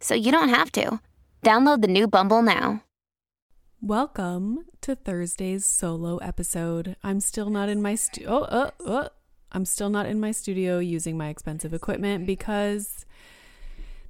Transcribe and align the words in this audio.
so 0.00 0.14
you 0.14 0.32
don't 0.32 0.48
have 0.48 0.70
to. 0.72 1.00
Download 1.42 1.80
the 1.82 1.88
new 1.88 2.08
Bumble 2.08 2.42
now. 2.42 2.82
Welcome 3.80 4.64
to 4.80 4.96
Thursday's 4.96 5.64
solo 5.64 6.16
episode. 6.18 6.96
I'm 7.04 7.20
still 7.20 7.50
not 7.50 7.68
in 7.68 7.82
my 7.82 7.94
studio. 7.94 8.30
Oh, 8.30 8.42
uh, 8.42 8.70
uh. 8.84 9.08
I'm 9.52 9.64
still 9.64 9.90
not 9.90 10.06
in 10.06 10.18
my 10.18 10.32
studio 10.32 10.78
using 10.80 11.16
my 11.16 11.28
expensive 11.28 11.72
equipment 11.72 12.26
because 12.26 13.06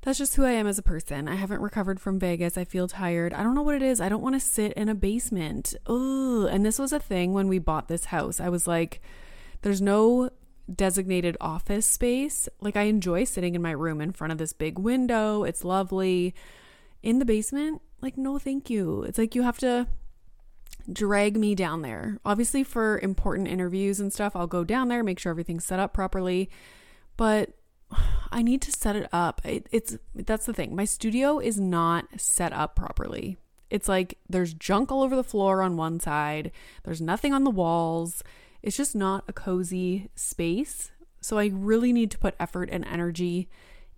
that's 0.01 0.19
just 0.19 0.37
who 0.37 0.45
I 0.45 0.52
am 0.52 0.66
as 0.66 0.78
a 0.78 0.83
person. 0.83 1.28
I 1.28 1.34
haven't 1.34 1.61
recovered 1.61 2.00
from 2.00 2.19
Vegas. 2.19 2.56
I 2.56 2.64
feel 2.64 2.89
tired. 2.89 3.34
I 3.34 3.42
don't 3.42 3.55
know 3.55 3.62
what 3.62 3.75
it 3.75 3.83
is. 3.83 4.00
I 4.00 4.09
don't 4.09 4.23
want 4.23 4.34
to 4.34 4.41
sit 4.41 4.73
in 4.75 4.89
a 4.89 4.95
basement. 4.95 5.75
Ugh. 5.87 6.48
And 6.50 6.64
this 6.64 6.78
was 6.78 6.92
a 6.92 7.00
thing 7.00 7.33
when 7.33 7.48
we 7.48 7.59
bought 7.59 7.89
this 7.89 8.06
house. 8.06 8.41
I 8.41 8.48
was 8.48 8.66
like, 8.66 9.03
there's 9.62 9.83
no 9.83 10.30
designated 10.75 11.37
office 11.41 11.87
space. 11.87 12.48
Like, 12.61 12.77
I 12.77 12.83
enjoy 12.83 13.25
sitting 13.25 13.55
in 13.55 13.62
my 13.62 13.70
room 13.70 14.01
in 14.01 14.12
front 14.12 14.33
of 14.33 14.38
this 14.38 14.52
big 14.52 14.79
window. 14.79 15.45
It's 15.45 15.65
lovely. 15.65 16.34
In 17.02 17.19
the 17.19 17.25
basement, 17.25 17.83
like, 18.01 18.16
no, 18.19 18.39
thank 18.39 18.69
you. 18.69 19.02
It's 19.02 19.19
like 19.19 19.34
you 19.34 19.42
have 19.42 19.59
to 19.59 19.87
drag 20.92 21.37
me 21.37 21.55
down 21.55 21.83
there. 21.83 22.19
Obviously, 22.25 22.64
for 22.64 22.98
important 22.98 23.48
interviews 23.48 24.00
and 24.00 24.12
stuff, 24.12 24.34
I'll 24.34 24.47
go 24.47 24.64
down 24.64 24.89
there, 24.89 25.03
make 25.03 25.19
sure 25.19 25.31
everything's 25.31 25.64
set 25.64 25.78
up 25.78 25.92
properly. 25.92 26.50
But 27.17 27.50
I 28.33 28.42
need 28.42 28.62
to 28.62 28.72
set 28.72 28.97
it 28.97 29.09
up. 29.12 29.41
It, 29.44 29.69
it's 29.70 29.97
that's 30.14 30.47
the 30.47 30.53
thing. 30.53 30.75
My 30.75 30.84
studio 30.84 31.39
is 31.39 31.61
not 31.61 32.06
set 32.20 32.53
up 32.53 32.77
properly. 32.77 33.37
It's 33.70 33.89
like 33.89 34.19
there's 34.28 34.55
junk 34.55 34.92
all 34.92 35.03
over 35.03 35.17
the 35.17 35.25
floor 35.25 35.62
on 35.62 35.77
one 35.77 36.00
side. 36.00 36.53
There's 36.84 37.00
nothing 37.00 37.33
on 37.33 37.44
the 37.44 37.50
walls. 37.50 38.22
It's 38.67 38.77
just 38.77 38.97
not 38.97 39.22
a 39.28 39.33
cozy 39.33 40.11
space. 40.17 40.91
So 41.20 41.39
I 41.39 41.53
really 41.55 41.92
need 41.92 42.11
to 42.11 42.19
put 42.19 42.34
effort 42.41 42.69
and 42.72 42.84
energy 42.84 43.48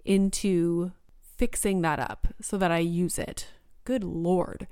into 0.04 0.92
fixing 1.38 1.80
that 1.80 1.98
up 1.98 2.28
so 2.42 2.58
that 2.58 2.70
I 2.70 2.80
use 2.80 3.18
it. 3.18 3.48
Good 3.84 4.04
lord. 4.04 4.66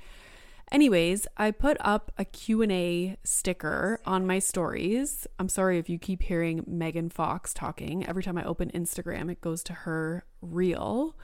Anyways, 0.70 1.26
I 1.38 1.50
put 1.50 1.78
up 1.80 2.12
a 2.18 2.26
Q&A 2.26 3.16
sticker 3.24 4.00
on 4.04 4.26
my 4.26 4.38
stories. 4.38 5.26
I'm 5.38 5.48
sorry 5.48 5.78
if 5.78 5.88
you 5.88 5.98
keep 5.98 6.24
hearing 6.24 6.62
Megan 6.66 7.08
Fox 7.08 7.54
talking. 7.54 8.06
Every 8.06 8.22
time 8.22 8.36
I 8.36 8.44
open 8.44 8.70
Instagram, 8.72 9.32
it 9.32 9.40
goes 9.40 9.62
to 9.62 9.72
her 9.72 10.26
reel. 10.42 11.16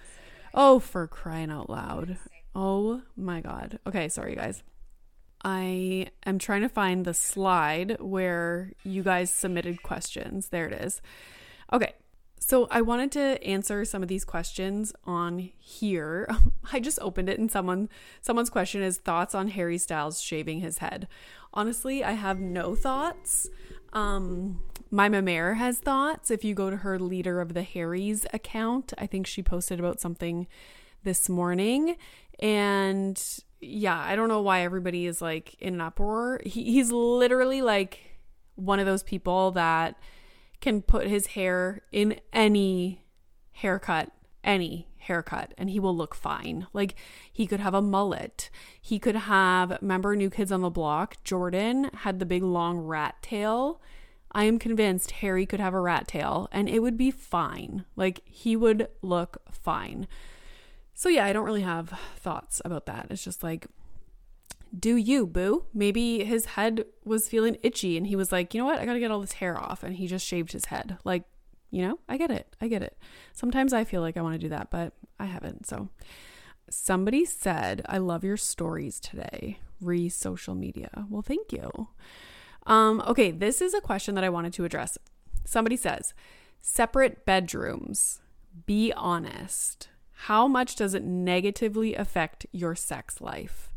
Oh, 0.55 0.79
for 0.79 1.07
crying 1.07 1.51
out 1.51 1.69
loud. 1.69 2.17
Oh 2.55 3.03
my 3.17 3.43
god. 3.43 3.81
Okay, 3.87 4.09
sorry 4.09 4.35
guys. 4.35 4.63
I 5.45 6.09
am 6.25 6.39
trying 6.39 6.63
to 6.63 6.69
find 6.69 7.05
the 7.05 7.15
slide 7.15 7.97
where 8.01 8.73
you 8.85 9.03
guys 9.03 9.33
submitted 9.33 9.83
questions. 9.83 10.49
There 10.49 10.67
it 10.67 10.81
is. 10.81 11.03
Okay. 11.73 11.95
So 12.39 12.67
I 12.73 12.81
wanted 12.81 13.13
to 13.13 13.43
answer 13.45 13.85
some 13.85 14.03
of 14.03 14.09
these 14.09 14.25
questions 14.25 14.93
on 15.05 15.39
here. 15.59 16.29
I 16.73 16.81
just 16.81 16.99
opened 17.01 17.29
it 17.29 17.39
and 17.39 17.51
someone 17.51 17.89
someone's 18.21 18.51
question 18.51 18.83
is 18.83 18.99
thoughts 18.99 19.35
on 19.35 19.49
Harry 19.49 19.79
Styles 19.79 20.21
shaving 20.21 20.61
his 20.61 20.79
head. 20.79 21.07
Honestly, 21.55 22.03
I 22.03 22.13
have 22.13 22.41
no 22.41 22.75
thoughts. 22.75 23.49
Um 23.93 24.61
my 24.91 25.09
Mamere 25.09 25.57
has 25.57 25.79
thoughts. 25.79 26.31
If 26.31 26.45
you 26.45 26.55
go 26.55 26.69
to 26.69 26.79
her 26.79 26.99
leader 26.99 27.41
of 27.41 27.55
the 27.55 27.63
Harry's 27.63 28.27
account, 28.33 28.93
I 28.99 29.07
think 29.07 29.27
she 29.27 29.43
posted 29.43 29.79
about 29.79 30.01
something 30.01 30.47
this 31.05 31.29
morning 31.29 31.97
and 32.39 33.23
yeah, 33.63 33.99
I 33.99 34.17
don't 34.17 34.29
know 34.29 34.43
why 34.43 34.63
everybody 34.63 35.07
is 35.07 35.23
like 35.23 35.55
in 35.61 35.75
an 35.75 35.81
uproar. 35.81 36.41
He, 36.45 36.65
he's 36.65 36.91
literally 36.91 37.63
like 37.63 38.19
one 38.57 38.81
of 38.81 38.87
those 38.87 39.03
people 39.03 39.53
that 39.53 39.97
can 40.61 40.83
put 40.83 41.07
his 41.07 41.29
hair 41.29 41.83
in 41.93 42.21
any 42.33 43.05
haircut, 43.53 44.11
any 44.45 44.89
haircut, 44.99 45.55
and 45.57 45.71
he 45.71 45.81
will 45.81 45.97
look 45.97 46.15
fine. 46.15 46.67
Like 46.73 46.95
he 47.33 47.47
could 47.47 47.61
have 47.61 47.75
a 47.75 47.83
mullet. 47.83 48.51
He 48.81 48.99
could 48.99 49.17
have, 49.17 49.79
remember 49.81 50.17
New 50.17 50.31
Kids 50.31 50.53
on 50.53 50.63
the 50.63 50.71
Block? 50.71 51.23
Jordan 51.25 51.91
had 51.99 52.19
the 52.19 52.27
big 52.27 52.43
long 52.43 52.79
rat 52.79 53.17
tail. 53.23 53.81
I 54.33 54.45
am 54.45 54.59
convinced 54.59 55.11
Harry 55.13 55.47
could 55.47 55.61
have 55.61 55.75
a 55.75 55.81
rat 55.81 56.09
tail 56.09 56.49
and 56.53 56.69
it 56.69 56.81
would 56.81 56.97
be 56.97 57.11
fine. 57.11 57.85
Like 57.97 58.23
he 58.25 58.57
would 58.57 58.89
look 59.03 59.43
fine. 59.51 60.09
So 61.03 61.09
yeah, 61.09 61.27
I 61.27 61.33
don't 61.33 61.45
really 61.45 61.63
have 61.63 61.89
thoughts 62.15 62.63
about 62.65 62.87
that. 62.87 63.09
It's 63.11 63.25
just 63.25 63.43
like 63.43 63.67
do 64.79 64.95
you, 64.95 65.27
boo? 65.27 65.65
Maybe 65.75 66.23
his 66.23 66.45
head 66.45 66.85
was 67.05 67.29
feeling 67.29 67.57
itchy 67.65 67.97
and 67.97 68.07
he 68.07 68.15
was 68.15 68.31
like, 68.31 68.55
"You 68.55 68.61
know 68.61 68.67
what? 68.67 68.79
I 68.79 68.87
got 68.87 68.93
to 68.93 69.01
get 69.01 69.11
all 69.11 69.21
this 69.21 69.33
hair 69.33 69.59
off." 69.59 69.83
And 69.83 69.97
he 69.97 70.07
just 70.07 70.25
shaved 70.25 70.53
his 70.53 70.67
head. 70.67 70.99
Like, 71.03 71.25
you 71.73 71.83
know, 71.83 71.99
I 72.09 72.19
get 72.19 72.31
it. 72.31 72.55
I 72.61 72.69
get 72.69 72.83
it. 72.83 72.97
Sometimes 73.33 73.73
I 73.73 73.83
feel 73.83 74.01
like 74.01 74.17
I 74.17 74.23
want 74.23 74.35
to 74.35 74.39
do 74.39 74.49
that, 74.51 74.71
but 74.71 74.93
I 75.19 75.25
haven't. 75.25 75.67
So 75.67 75.89
somebody 76.71 77.25
said, 77.25 77.83
"I 77.87 77.99
love 77.99 78.23
your 78.23 78.37
stories 78.37 79.01
today." 79.01 79.59
Re 79.81 80.09
social 80.09 80.55
media. 80.55 81.05
Well, 81.11 81.23
thank 81.23 81.53
you. 81.53 81.89
Um, 82.65 83.03
okay, 83.09 83.33
this 83.33 83.61
is 83.61 83.75
a 83.75 83.81
question 83.81 84.15
that 84.15 84.23
I 84.23 84.29
wanted 84.29 84.53
to 84.53 84.65
address. 84.65 84.99
Somebody 85.45 85.77
says, 85.77 86.15
separate 86.61 87.27
bedrooms. 87.27 88.21
Be 88.67 88.93
honest. 88.93 89.89
How 90.27 90.47
much 90.47 90.77
does 90.77 90.95
it 90.95 91.03
negatively 91.03 91.97
affect 91.97 92.47
your 92.53 92.77
sex 92.77 93.21
life? 93.21 93.73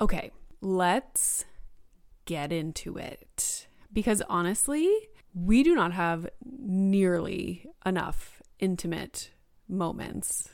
Okay, 0.00 0.32
let's 0.60 1.44
get 2.24 2.50
into 2.50 2.96
it. 2.96 3.68
Because 3.92 4.20
honestly, 4.28 4.92
we 5.32 5.62
do 5.62 5.76
not 5.76 5.92
have 5.92 6.28
nearly 6.44 7.66
enough 7.84 8.42
intimate 8.58 9.30
moments 9.68 10.48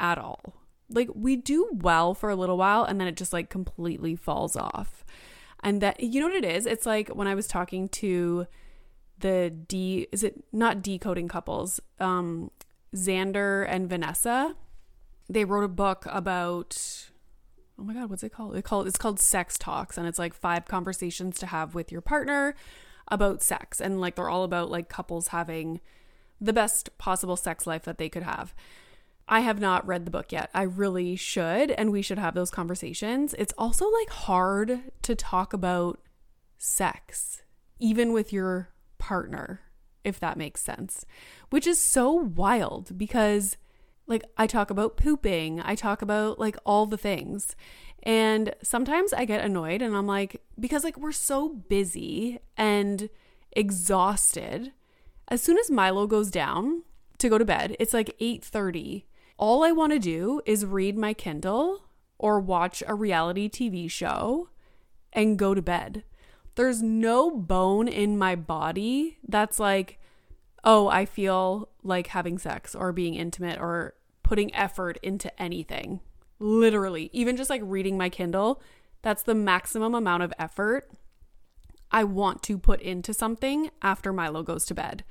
at 0.00 0.18
all. 0.18 0.56
Like, 0.90 1.10
we 1.14 1.36
do 1.36 1.68
well 1.72 2.12
for 2.12 2.28
a 2.28 2.36
little 2.36 2.56
while 2.56 2.82
and 2.82 3.00
then 3.00 3.06
it 3.06 3.16
just 3.16 3.32
like 3.32 3.48
completely 3.48 4.16
falls 4.16 4.56
off. 4.56 5.04
And 5.62 5.80
that, 5.80 6.02
you 6.02 6.18
know 6.18 6.26
what 6.26 6.34
it 6.34 6.44
is? 6.44 6.66
It's 6.66 6.86
like 6.86 7.10
when 7.10 7.28
I 7.28 7.36
was 7.36 7.46
talking 7.46 7.88
to 7.90 8.48
the 9.20 9.48
D, 9.48 10.08
is 10.10 10.24
it 10.24 10.42
not 10.52 10.82
decoding 10.82 11.28
couples? 11.28 11.78
Um, 12.00 12.50
Xander 12.96 13.66
and 13.68 13.88
Vanessa, 13.88 14.56
they 15.28 15.44
wrote 15.44 15.64
a 15.64 15.68
book 15.68 16.06
about 16.08 17.10
oh 17.78 17.84
my 17.84 17.92
god, 17.92 18.08
what's 18.08 18.22
it 18.22 18.32
called? 18.32 18.56
It 18.56 18.64
called 18.64 18.86
it's 18.86 18.98
called 18.98 19.20
Sex 19.20 19.58
Talks 19.58 19.98
and 19.98 20.06
it's 20.06 20.18
like 20.18 20.34
five 20.34 20.64
conversations 20.64 21.38
to 21.40 21.46
have 21.46 21.74
with 21.74 21.92
your 21.92 22.00
partner 22.00 22.54
about 23.08 23.42
sex 23.42 23.80
and 23.80 24.00
like 24.00 24.16
they're 24.16 24.28
all 24.28 24.44
about 24.44 24.70
like 24.70 24.88
couples 24.88 25.28
having 25.28 25.80
the 26.40 26.52
best 26.52 26.96
possible 26.98 27.36
sex 27.36 27.66
life 27.66 27.84
that 27.84 27.98
they 27.98 28.08
could 28.08 28.22
have. 28.22 28.54
I 29.28 29.40
have 29.40 29.60
not 29.60 29.86
read 29.86 30.04
the 30.04 30.10
book 30.10 30.30
yet. 30.30 30.50
I 30.54 30.62
really 30.62 31.16
should 31.16 31.70
and 31.72 31.90
we 31.90 32.02
should 32.02 32.18
have 32.18 32.34
those 32.34 32.50
conversations. 32.50 33.34
It's 33.38 33.54
also 33.58 33.90
like 33.90 34.10
hard 34.10 34.92
to 35.02 35.14
talk 35.14 35.52
about 35.52 36.00
sex 36.58 37.42
even 37.78 38.12
with 38.12 38.32
your 38.32 38.70
partner 38.98 39.60
if 40.06 40.20
that 40.20 40.38
makes 40.38 40.62
sense, 40.62 41.04
which 41.50 41.66
is 41.66 41.78
so 41.80 42.12
wild 42.12 42.96
because 42.96 43.56
like 44.06 44.24
I 44.38 44.46
talk 44.46 44.70
about 44.70 44.96
pooping, 44.96 45.60
I 45.60 45.74
talk 45.74 46.00
about 46.00 46.38
like 46.38 46.56
all 46.64 46.86
the 46.86 46.96
things. 46.96 47.56
And 48.02 48.54
sometimes 48.62 49.12
I 49.12 49.24
get 49.24 49.44
annoyed 49.44 49.82
and 49.82 49.96
I'm 49.96 50.06
like 50.06 50.40
because 50.58 50.84
like 50.84 50.96
we're 50.96 51.12
so 51.12 51.48
busy 51.48 52.38
and 52.56 53.10
exhausted. 53.52 54.72
As 55.28 55.42
soon 55.42 55.58
as 55.58 55.70
Milo 55.70 56.06
goes 56.06 56.30
down 56.30 56.84
to 57.18 57.28
go 57.28 57.36
to 57.36 57.44
bed, 57.44 57.76
it's 57.80 57.92
like 57.92 58.16
8:30. 58.20 59.04
All 59.38 59.64
I 59.64 59.72
want 59.72 59.92
to 59.92 59.98
do 59.98 60.40
is 60.46 60.64
read 60.64 60.96
my 60.96 61.12
Kindle 61.12 61.82
or 62.18 62.40
watch 62.40 62.82
a 62.86 62.94
reality 62.94 63.48
TV 63.48 63.90
show 63.90 64.48
and 65.12 65.38
go 65.38 65.52
to 65.52 65.60
bed. 65.60 66.04
There's 66.54 66.82
no 66.82 67.30
bone 67.30 67.88
in 67.88 68.16
my 68.16 68.34
body 68.34 69.18
that's 69.26 69.60
like 69.60 69.98
oh, 70.66 70.88
I 70.88 71.06
feel 71.06 71.68
like 71.84 72.08
having 72.08 72.38
sex 72.38 72.74
or 72.74 72.92
being 72.92 73.14
intimate 73.14 73.60
or 73.60 73.94
putting 74.24 74.52
effort 74.54 74.98
into 75.00 75.40
anything. 75.40 76.00
Literally, 76.40 77.08
even 77.12 77.36
just 77.36 77.48
like 77.48 77.62
reading 77.64 77.96
my 77.96 78.10
Kindle, 78.10 78.60
that's 79.00 79.22
the 79.22 79.34
maximum 79.34 79.94
amount 79.94 80.24
of 80.24 80.34
effort 80.38 80.90
I 81.92 82.02
want 82.02 82.42
to 82.42 82.58
put 82.58 82.80
into 82.80 83.14
something 83.14 83.70
after 83.80 84.12
Milo 84.12 84.42
goes 84.42 84.66
to 84.66 84.74
bed. 84.74 85.04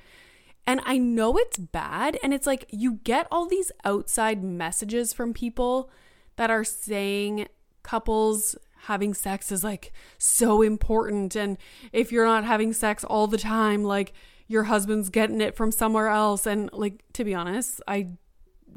And 0.68 0.82
I 0.84 0.98
know 0.98 1.38
it's 1.38 1.58
bad. 1.58 2.20
And 2.22 2.34
it's 2.34 2.46
like 2.46 2.66
you 2.70 3.00
get 3.04 3.28
all 3.32 3.48
these 3.48 3.72
outside 3.86 4.44
messages 4.44 5.14
from 5.14 5.34
people 5.34 5.90
that 6.36 6.52
are 6.52 6.66
saying 6.66 7.48
couples 7.82 8.58
having 8.82 9.14
sex 9.14 9.52
is 9.52 9.64
like 9.64 9.94
so 10.18 10.62
important 10.62 11.36
and 11.36 11.58
if 11.92 12.12
you're 12.12 12.26
not 12.26 12.44
having 12.44 12.72
sex 12.72 13.04
all 13.04 13.26
the 13.26 13.38
time 13.38 13.84
like 13.84 14.14
your 14.48 14.64
husband's 14.64 15.10
getting 15.10 15.42
it 15.42 15.56
from 15.56 15.72
somewhere 15.72 16.08
else 16.08 16.46
and 16.46 16.70
like 16.74 17.04
to 17.14 17.24
be 17.24 17.34
honest 17.34 17.82
I 17.88 18.10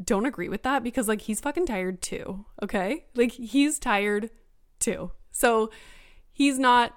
don't 0.05 0.27
agree 0.27 0.49
with 0.49 0.63
that 0.63 0.83
because 0.83 1.09
like 1.09 1.23
he's 1.23 1.41
fucking 1.41 1.67
tired 1.67 2.01
too 2.01 2.45
okay 2.63 3.07
like 3.15 3.33
he's 3.33 3.79
tired 3.79 4.31
too 4.79 5.11
so 5.31 5.71
he's 6.33 6.59
not 6.59 6.95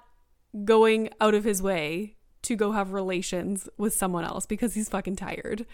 going 0.64 1.10
out 1.20 1.34
of 1.34 1.44
his 1.44 1.62
way 1.62 2.16
to 2.42 2.56
go 2.56 2.72
have 2.72 2.92
relations 2.92 3.68
with 3.78 3.94
someone 3.94 4.24
else 4.24 4.46
because 4.46 4.74
he's 4.74 4.88
fucking 4.88 5.16
tired. 5.16 5.64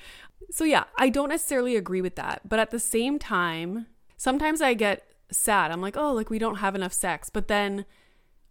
So, 0.50 0.64
yeah, 0.64 0.84
I 0.96 1.08
don't 1.08 1.30
necessarily 1.30 1.76
agree 1.76 2.00
with 2.00 2.16
that. 2.16 2.42
But 2.48 2.58
at 2.58 2.70
the 2.70 2.78
same 2.78 3.18
time, 3.18 3.86
sometimes 4.16 4.60
I 4.60 4.74
get 4.74 5.04
sad. 5.30 5.70
I'm 5.70 5.80
like, 5.80 5.96
oh, 5.96 6.12
like 6.12 6.30
we 6.30 6.38
don't 6.38 6.56
have 6.56 6.74
enough 6.74 6.92
sex. 6.92 7.30
But 7.30 7.48
then 7.48 7.84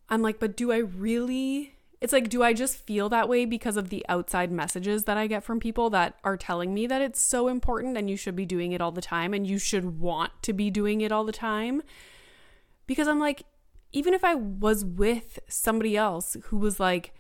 I'm 0.10 0.22
like, 0.22 0.40
but 0.40 0.58
do 0.58 0.72
I 0.72 0.78
really? 0.78 1.76
It's 2.00 2.14
like, 2.14 2.30
do 2.30 2.44
I 2.44 2.54
just 2.54 2.78
feel 2.78 3.10
that 3.10 3.28
way 3.28 3.46
because 3.46 3.76
of 3.76 3.90
the 3.90 4.06
outside 4.08 4.52
messages 4.52 5.06
that 5.06 5.18
I 5.18 5.26
get 5.26 5.44
from 5.44 5.60
people 5.60 5.90
that 5.90 6.16
are 6.24 6.38
telling 6.38 6.74
me 6.74 6.86
that 6.88 7.02
it's 7.02 7.20
so 7.20 7.48
important 7.48 7.98
and 7.98 8.10
you 8.10 8.16
should 8.16 8.36
be 8.36 8.46
doing 8.46 8.72
it 8.72 8.82
all 8.82 8.92
the 8.92 9.02
time 9.02 9.34
and 9.34 9.48
you 9.48 9.58
should 9.58 10.00
want 10.00 10.32
to 10.44 10.54
be 10.54 10.70
doing 10.70 11.02
it 11.02 11.12
all 11.12 11.24
the 11.24 11.32
time? 11.32 11.82
Because 12.86 13.08
I'm 13.08 13.20
like, 13.20 13.44
even 13.94 14.14
if 14.14 14.24
I 14.24 14.36
was 14.36 14.86
with 14.86 15.40
somebody 15.48 15.98
else 15.98 16.38
who 16.46 16.58
was 16.58 16.80
like, 16.80 17.14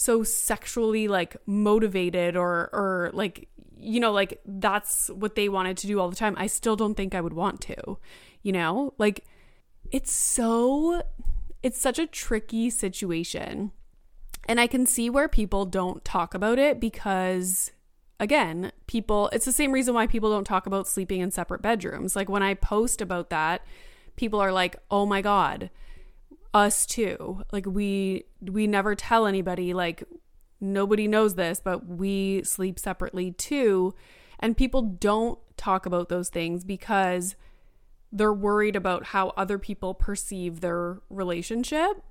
so 0.00 0.22
sexually 0.22 1.08
like 1.08 1.36
motivated 1.44 2.34
or 2.34 2.70
or 2.72 3.10
like 3.12 3.50
you 3.76 4.00
know 4.00 4.12
like 4.12 4.40
that's 4.46 5.08
what 5.10 5.34
they 5.34 5.46
wanted 5.46 5.76
to 5.76 5.86
do 5.86 6.00
all 6.00 6.08
the 6.08 6.16
time 6.16 6.34
i 6.38 6.46
still 6.46 6.74
don't 6.74 6.94
think 6.94 7.14
i 7.14 7.20
would 7.20 7.34
want 7.34 7.60
to 7.60 7.98
you 8.42 8.50
know 8.50 8.94
like 8.96 9.26
it's 9.90 10.10
so 10.10 11.02
it's 11.62 11.78
such 11.78 11.98
a 11.98 12.06
tricky 12.06 12.70
situation 12.70 13.72
and 14.46 14.60
i 14.60 14.66
can 14.66 14.86
see 14.86 15.08
where 15.10 15.28
people 15.28 15.64
don't 15.64 16.04
talk 16.04 16.34
about 16.34 16.58
it 16.58 16.80
because 16.80 17.72
again 18.18 18.72
people 18.86 19.28
it's 19.32 19.44
the 19.44 19.52
same 19.52 19.72
reason 19.72 19.94
why 19.94 20.06
people 20.06 20.30
don't 20.30 20.44
talk 20.44 20.66
about 20.66 20.88
sleeping 20.88 21.20
in 21.20 21.30
separate 21.30 21.62
bedrooms 21.62 22.14
like 22.14 22.28
when 22.28 22.42
i 22.42 22.54
post 22.54 23.00
about 23.00 23.30
that 23.30 23.64
people 24.16 24.40
are 24.40 24.52
like 24.52 24.76
oh 24.90 25.06
my 25.06 25.22
god 25.22 25.70
us 26.52 26.86
too. 26.86 27.42
Like 27.52 27.66
we 27.66 28.24
we 28.40 28.66
never 28.66 28.94
tell 28.94 29.26
anybody 29.26 29.74
like 29.74 30.04
nobody 30.60 31.06
knows 31.06 31.34
this, 31.34 31.60
but 31.62 31.86
we 31.86 32.42
sleep 32.44 32.78
separately 32.78 33.32
too. 33.32 33.94
And 34.38 34.56
people 34.56 34.82
don't 34.82 35.38
talk 35.56 35.86
about 35.86 36.08
those 36.08 36.28
things 36.28 36.64
because 36.64 37.36
they're 38.12 38.32
worried 38.32 38.74
about 38.74 39.06
how 39.06 39.28
other 39.36 39.58
people 39.58 39.94
perceive 39.94 40.60
their 40.60 41.00
relationship, 41.08 42.02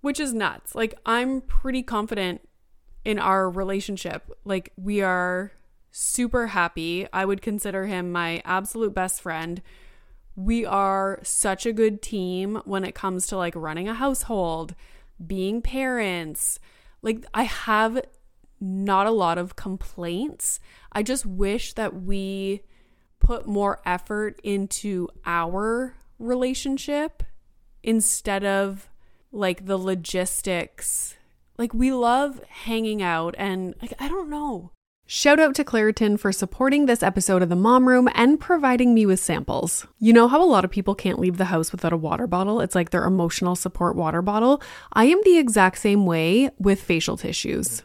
which 0.00 0.20
is 0.20 0.32
nuts. 0.32 0.74
Like 0.74 0.94
I'm 1.06 1.40
pretty 1.40 1.82
confident 1.82 2.48
in 3.04 3.18
our 3.18 3.48
relationship. 3.50 4.30
Like 4.44 4.72
we 4.76 5.02
are 5.02 5.52
super 5.90 6.48
happy. 6.48 7.06
I 7.12 7.24
would 7.24 7.42
consider 7.42 7.86
him 7.86 8.12
my 8.12 8.42
absolute 8.44 8.94
best 8.94 9.20
friend 9.20 9.62
we 10.38 10.64
are 10.64 11.18
such 11.24 11.66
a 11.66 11.72
good 11.72 12.00
team 12.00 12.62
when 12.64 12.84
it 12.84 12.94
comes 12.94 13.26
to 13.26 13.36
like 13.36 13.56
running 13.56 13.88
a 13.88 13.94
household, 13.94 14.76
being 15.24 15.60
parents. 15.60 16.60
Like, 17.02 17.26
I 17.34 17.42
have 17.42 18.00
not 18.60 19.08
a 19.08 19.10
lot 19.10 19.36
of 19.36 19.56
complaints. 19.56 20.60
I 20.92 21.02
just 21.02 21.26
wish 21.26 21.72
that 21.72 22.02
we 22.02 22.62
put 23.18 23.48
more 23.48 23.80
effort 23.84 24.40
into 24.44 25.08
our 25.26 25.96
relationship 26.20 27.24
instead 27.82 28.44
of 28.44 28.88
like 29.32 29.66
the 29.66 29.78
logistics. 29.78 31.16
Like, 31.56 31.74
we 31.74 31.92
love 31.92 32.40
hanging 32.48 33.02
out, 33.02 33.34
and 33.38 33.74
like, 33.82 33.92
I 33.98 34.08
don't 34.08 34.30
know. 34.30 34.70
Shout 35.10 35.40
out 35.40 35.54
to 35.54 35.64
Claritin 35.64 36.20
for 36.20 36.32
supporting 36.32 36.84
this 36.84 37.02
episode 37.02 37.40
of 37.40 37.48
the 37.48 37.56
Mom 37.56 37.88
Room 37.88 38.10
and 38.12 38.38
providing 38.38 38.92
me 38.92 39.06
with 39.06 39.18
samples. 39.18 39.86
You 39.98 40.12
know 40.12 40.28
how 40.28 40.42
a 40.42 40.44
lot 40.44 40.66
of 40.66 40.70
people 40.70 40.94
can't 40.94 41.18
leave 41.18 41.38
the 41.38 41.46
house 41.46 41.72
without 41.72 41.94
a 41.94 41.96
water 41.96 42.26
bottle? 42.26 42.60
It's 42.60 42.74
like 42.74 42.90
their 42.90 43.06
emotional 43.06 43.56
support 43.56 43.96
water 43.96 44.20
bottle. 44.20 44.60
I 44.92 45.06
am 45.06 45.18
the 45.24 45.38
exact 45.38 45.78
same 45.78 46.04
way 46.04 46.50
with 46.58 46.82
facial 46.82 47.16
tissues. 47.16 47.84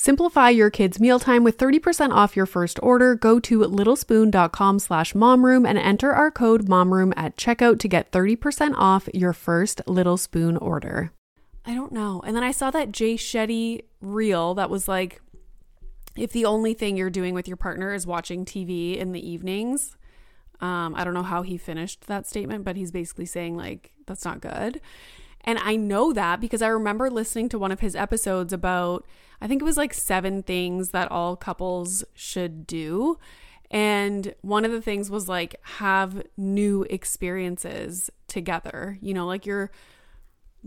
Simplify 0.00 0.50
your 0.50 0.70
kids' 0.70 1.00
mealtime 1.00 1.42
with 1.42 1.58
30% 1.58 2.12
off 2.12 2.36
your 2.36 2.46
first 2.46 2.78
order. 2.84 3.16
Go 3.16 3.40
to 3.40 3.58
littlespoon.com 3.58 4.78
slash 4.78 5.12
momroom 5.12 5.68
and 5.68 5.76
enter 5.76 6.12
our 6.12 6.30
code 6.30 6.66
momroom 6.66 7.12
at 7.16 7.36
checkout 7.36 7.80
to 7.80 7.88
get 7.88 8.12
30% 8.12 8.74
off 8.76 9.08
your 9.12 9.32
first 9.32 9.82
Little 9.88 10.16
Spoon 10.16 10.56
order. 10.56 11.10
I 11.66 11.74
don't 11.74 11.90
know. 11.90 12.22
And 12.24 12.36
then 12.36 12.44
I 12.44 12.52
saw 12.52 12.70
that 12.70 12.92
Jay 12.92 13.16
Shetty 13.16 13.86
reel 14.00 14.54
that 14.54 14.70
was 14.70 14.86
like, 14.86 15.20
if 16.16 16.30
the 16.30 16.44
only 16.44 16.74
thing 16.74 16.96
you're 16.96 17.10
doing 17.10 17.34
with 17.34 17.48
your 17.48 17.56
partner 17.56 17.92
is 17.92 18.06
watching 18.06 18.44
TV 18.44 18.96
in 18.96 19.10
the 19.10 19.28
evenings, 19.28 19.96
um, 20.60 20.94
I 20.94 21.02
don't 21.02 21.14
know 21.14 21.24
how 21.24 21.42
he 21.42 21.58
finished 21.58 22.06
that 22.06 22.24
statement, 22.24 22.64
but 22.64 22.76
he's 22.76 22.92
basically 22.92 23.26
saying, 23.26 23.56
like, 23.56 23.94
that's 24.06 24.24
not 24.24 24.40
good. 24.40 24.80
And 25.48 25.58
I 25.60 25.76
know 25.76 26.12
that 26.12 26.42
because 26.42 26.60
I 26.60 26.68
remember 26.68 27.08
listening 27.08 27.48
to 27.48 27.58
one 27.58 27.72
of 27.72 27.80
his 27.80 27.96
episodes 27.96 28.52
about, 28.52 29.06
I 29.40 29.46
think 29.46 29.62
it 29.62 29.64
was 29.64 29.78
like 29.78 29.94
seven 29.94 30.42
things 30.42 30.90
that 30.90 31.10
all 31.10 31.36
couples 31.36 32.04
should 32.12 32.66
do. 32.66 33.18
And 33.70 34.34
one 34.42 34.66
of 34.66 34.72
the 34.72 34.82
things 34.82 35.10
was 35.10 35.26
like 35.26 35.56
have 35.78 36.22
new 36.36 36.82
experiences 36.90 38.10
together. 38.26 38.98
You 39.00 39.14
know, 39.14 39.26
like 39.26 39.46
you're 39.46 39.70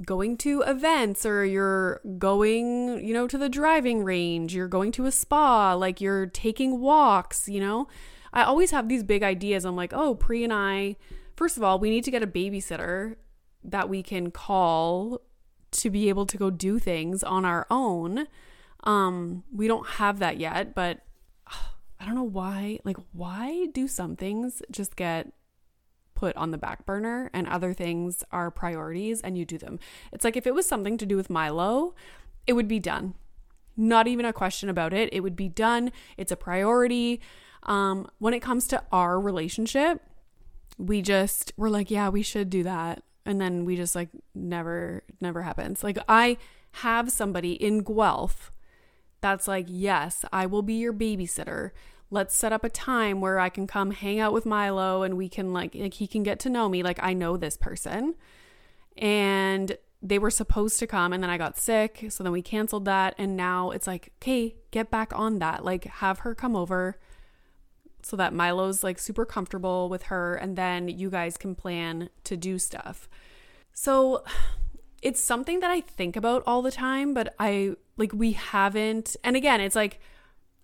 going 0.04 0.36
to 0.38 0.64
events 0.64 1.28
or 1.28 1.46
you're 1.46 2.02
going, 2.18 3.06
you 3.06 3.14
know, 3.14 3.28
to 3.28 3.38
the 3.38 3.50
driving 3.50 4.04
range, 4.04 4.56
you're 4.56 4.68
going 4.68 4.92
to 4.94 5.06
a 5.06 5.12
spa, 5.12 5.76
like 5.76 6.02
you're 6.02 6.26
taking 6.26 6.80
walks, 6.80 7.48
you 7.48 7.60
know. 7.60 7.88
I 8.34 8.42
always 8.42 8.72
have 8.72 8.90
these 8.90 9.04
big 9.04 9.22
ideas. 9.22 9.64
I'm 9.64 9.76
like, 9.76 9.94
oh, 9.94 10.16
Pri 10.16 10.44
and 10.44 10.52
I, 10.52 10.96
first 11.36 11.56
of 11.56 11.62
all, 11.62 11.78
we 11.78 11.92
need 11.92 12.04
to 12.06 12.12
get 12.12 12.24
a 12.24 12.28
babysitter 12.28 13.18
that 13.64 13.90
we 13.90 14.04
can 14.04 14.32
call 14.32 15.22
to 15.72 15.90
be 15.90 16.10
able 16.10 16.26
to 16.26 16.38
go 16.38 16.50
do 16.50 16.80
things 16.80 17.24
on 17.24 17.46
our 17.46 17.66
own. 17.70 18.28
Um, 18.84 19.44
we 19.54 19.68
don't 19.68 19.88
have 19.88 20.20
that 20.20 20.38
yet, 20.38 20.76
but 20.76 21.00
I 22.00 22.06
don't 22.06 22.16
know 22.16 22.24
why. 22.24 22.80
Like, 22.84 22.98
why 23.14 23.68
do 23.74 23.88
some 23.88 24.16
things 24.16 24.62
just 24.70 24.96
get 24.96 25.32
put 26.14 26.36
on 26.36 26.52
the 26.52 26.58
back 26.58 26.86
burner 26.86 27.30
and 27.34 27.48
other 27.48 27.74
things 27.74 28.24
are 28.32 28.52
priorities 28.52 29.22
and 29.22 29.38
you 29.38 29.46
do 29.46 29.58
them? 29.58 29.80
It's 30.12 30.26
like 30.26 30.36
if 30.36 30.48
it 30.48 30.56
was 30.56 30.68
something 30.68 30.98
to 30.98 31.06
do 31.06 31.16
with 31.16 31.30
Milo, 31.30 31.96
it 32.48 32.54
would 32.54 32.68
be 32.68 32.80
done. 32.80 33.16
Not 33.78 34.08
even 34.08 34.26
a 34.26 34.34
question 34.34 34.68
about 34.68 34.94
it. 34.94 35.14
It 35.14 35.22
would 35.22 35.36
be 35.36 35.48
done. 35.48 35.92
It's 36.18 36.32
a 36.32 36.36
priority. 36.36 37.22
Um, 37.64 38.10
when 38.18 38.34
it 38.34 38.42
comes 38.42 38.68
to 38.70 38.84
our 38.92 39.20
relationship, 39.20 40.02
we 40.78 41.02
just, 41.02 41.54
we're 41.56 41.70
like, 41.70 41.90
yeah, 41.90 42.10
we 42.10 42.24
should 42.24 42.50
do 42.50 42.64
that 42.64 43.04
and 43.26 43.40
then 43.40 43.66
we 43.66 43.76
just 43.76 43.96
like 43.96 44.10
never 44.34 45.04
never 45.20 45.42
happens. 45.42 45.84
Like 45.84 45.98
i 46.08 46.38
have 46.76 47.12
somebody 47.12 47.54
in 47.54 47.84
guelph 47.84 48.52
that's 49.20 49.48
like 49.48 49.66
yes 49.68 50.24
i 50.32 50.46
will 50.46 50.62
be 50.62 50.76
your 50.76 50.94
babysitter. 50.94 51.72
Let's 52.10 52.36
set 52.36 52.52
up 52.54 52.64
a 52.64 52.70
time 52.70 53.22
where 53.22 53.40
i 53.40 53.50
can 53.50 53.68
come 53.68 53.92
hang 53.92 54.20
out 54.20 54.34
with 54.34 54.46
milo 54.46 55.04
and 55.04 55.18
we 55.18 55.30
can 55.30 55.54
like 55.54 55.76
like 55.76 55.96
he 55.96 56.08
can 56.08 56.24
get 56.24 56.40
to 56.40 56.50
know 56.50 56.70
me. 56.70 56.84
Like 56.84 57.00
i 57.02 57.14
know 57.14 57.38
this 57.38 57.58
person. 57.58 58.16
And 58.98 59.78
they 60.04 60.18
were 60.18 60.32
supposed 60.32 60.80
to 60.80 60.88
come 60.88 61.14
and 61.14 61.22
then 61.22 61.30
i 61.30 61.38
got 61.38 61.58
sick 61.58 62.06
so 62.10 62.24
then 62.24 62.34
we 62.34 62.42
canceled 62.42 62.86
that. 62.86 63.16
And 63.18 63.38
now 63.38 63.72
it's 63.72 63.88
like 63.88 64.12
okay 64.22 64.56
get 64.72 64.90
back 64.90 65.12
on 65.16 65.40
that. 65.40 65.64
Like 65.64 65.86
have 65.86 66.20
her 66.20 66.34
come 66.34 66.56
over 66.56 66.98
so 68.06 68.16
that 68.18 68.34
Milo's 68.34 68.84
like 68.84 69.00
super 69.00 69.26
comfortable 69.26 69.90
with 69.90 70.04
her 70.04 70.36
and 70.36 70.56
then 70.56 70.88
you 70.88 71.10
guys 71.10 71.38
can 71.38 71.56
plan 71.56 72.10
to 72.24 72.38
do 72.38 72.58
stuff. 72.60 73.10
So 73.74 74.24
it's 75.02 75.22
something 75.22 75.60
that 75.62 75.72
I 75.72 75.82
think 75.82 76.16
about 76.16 76.44
all 76.46 76.62
the 76.62 76.72
time, 76.72 77.14
but 77.14 77.34
I 77.40 77.76
like 77.98 78.14
we 78.14 78.34
haven't 78.34 79.16
and 79.24 79.36
again, 79.36 79.62
it's 79.62 79.76
like 79.76 80.00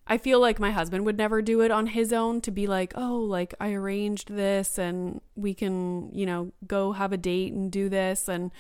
I 0.10 0.18
feel 0.18 0.40
like 0.40 0.60
my 0.60 0.72
husband 0.72 1.06
would 1.06 1.18
never 1.18 1.42
do 1.42 1.62
it 1.62 1.72
on 1.72 1.88
his 1.88 2.14
own 2.14 2.40
to 2.42 2.52
be 2.52 2.66
like, 2.66 2.94
"Oh, 2.96 3.18
like 3.18 3.54
I 3.60 3.74
arranged 3.74 4.30
this 4.30 4.78
and 4.78 5.20
we 5.36 5.54
can, 5.54 6.10
you 6.14 6.26
know, 6.26 6.54
go 6.66 6.94
have 6.94 7.12
a 7.12 7.18
date 7.18 7.52
and 7.52 7.70
do 7.70 7.90
this." 7.90 8.30
And 8.30 8.52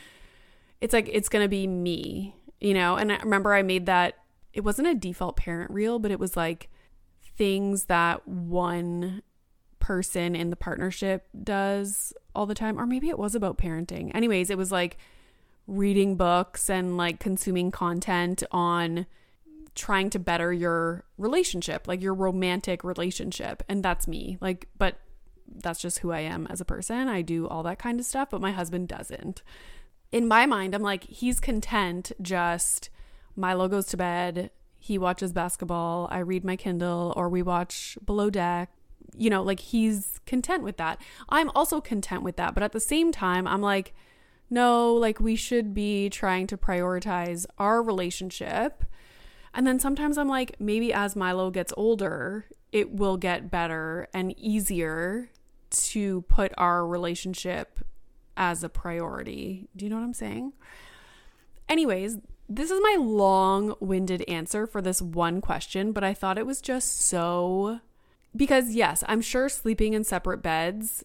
it's 0.81 0.93
like 0.93 1.09
it's 1.11 1.29
going 1.29 1.43
to 1.43 1.49
be 1.49 1.65
me, 1.65 2.35
you 2.59 2.73
know? 2.73 2.95
And 2.97 3.11
I 3.13 3.17
remember 3.19 3.53
I 3.53 3.61
made 3.61 3.85
that 3.85 4.17
it 4.53 4.61
wasn't 4.63 4.89
a 4.89 4.95
default 4.95 5.37
parent 5.37 5.71
reel, 5.71 5.99
but 5.99 6.11
it 6.11 6.19
was 6.19 6.35
like 6.35 6.69
things 7.37 7.85
that 7.85 8.27
one 8.27 9.21
person 9.79 10.35
in 10.35 10.49
the 10.49 10.55
partnership 10.55 11.27
does 11.43 12.11
all 12.35 12.45
the 12.45 12.55
time 12.55 12.77
or 12.79 12.85
maybe 12.85 13.09
it 13.09 13.17
was 13.17 13.35
about 13.35 13.57
parenting. 13.57 14.13
Anyways, 14.13 14.49
it 14.49 14.57
was 14.57 14.71
like 14.71 14.97
reading 15.67 16.15
books 16.15 16.69
and 16.69 16.97
like 16.97 17.19
consuming 17.19 17.71
content 17.71 18.43
on 18.51 19.05
trying 19.75 20.09
to 20.09 20.19
better 20.19 20.51
your 20.51 21.05
relationship, 21.17 21.87
like 21.87 22.01
your 22.01 22.13
romantic 22.13 22.83
relationship. 22.83 23.63
And 23.69 23.83
that's 23.83 24.07
me. 24.07 24.37
Like 24.41 24.67
but 24.77 24.99
that's 25.47 25.79
just 25.79 25.99
who 25.99 26.11
I 26.11 26.21
am 26.21 26.47
as 26.47 26.59
a 26.59 26.65
person. 26.65 27.07
I 27.07 27.21
do 27.21 27.47
all 27.47 27.63
that 27.63 27.79
kind 27.79 27.99
of 27.99 28.05
stuff, 28.05 28.29
but 28.31 28.41
my 28.41 28.51
husband 28.51 28.87
doesn't. 28.87 29.43
In 30.11 30.27
my 30.27 30.45
mind, 30.45 30.73
I'm 30.73 30.81
like 30.81 31.03
he's 31.03 31.39
content 31.39 32.11
just 32.21 32.89
my 33.35 33.49
Milo 33.49 33.67
goes 33.67 33.85
to 33.87 33.97
bed, 33.97 34.49
he 34.79 34.97
watches 34.97 35.33
basketball, 35.33 36.07
I 36.11 36.19
read 36.19 36.45
my 36.45 36.55
Kindle, 36.55 37.13
or 37.15 37.29
we 37.29 37.41
watch 37.41 37.97
Below 38.05 38.29
Deck. 38.29 38.69
You 39.15 39.29
know, 39.29 39.41
like 39.41 39.59
he's 39.59 40.19
content 40.25 40.63
with 40.63 40.77
that. 40.77 41.01
I'm 41.29 41.49
also 41.55 41.81
content 41.81 42.23
with 42.23 42.35
that. 42.35 42.53
But 42.53 42.63
at 42.63 42.71
the 42.71 42.79
same 42.79 43.11
time, 43.11 43.47
I'm 43.47 43.61
like, 43.61 43.93
no, 44.49 44.93
like 44.93 45.19
we 45.19 45.35
should 45.35 45.73
be 45.73 46.09
trying 46.09 46.47
to 46.47 46.57
prioritize 46.57 47.45
our 47.57 47.81
relationship. 47.81 48.83
And 49.53 49.65
then 49.65 49.79
sometimes 49.79 50.17
I'm 50.17 50.29
like, 50.29 50.59
maybe 50.59 50.93
as 50.93 51.15
Milo 51.15 51.49
gets 51.49 51.73
older, 51.75 52.45
it 52.71 52.91
will 52.91 53.17
get 53.17 53.49
better 53.49 54.07
and 54.13 54.37
easier 54.37 55.29
to 55.69 56.21
put 56.23 56.53
our 56.57 56.85
relationship 56.85 57.79
as 58.35 58.63
a 58.63 58.69
priority. 58.69 59.67
Do 59.75 59.85
you 59.85 59.89
know 59.89 59.97
what 59.97 60.03
I'm 60.03 60.13
saying? 60.13 60.53
Anyways, 61.67 62.19
this 62.49 62.71
is 62.71 62.79
my 62.81 62.97
long 62.99 63.75
winded 63.79 64.23
answer 64.27 64.65
for 64.65 64.81
this 64.81 65.01
one 65.01 65.41
question, 65.41 65.91
but 65.91 66.03
I 66.03 66.13
thought 66.13 66.37
it 66.37 66.45
was 66.45 66.61
just 66.61 67.01
so. 67.01 67.81
Because, 68.35 68.73
yes, 68.73 69.03
I'm 69.07 69.21
sure 69.21 69.49
sleeping 69.49 69.93
in 69.93 70.03
separate 70.03 70.41
beds, 70.41 71.03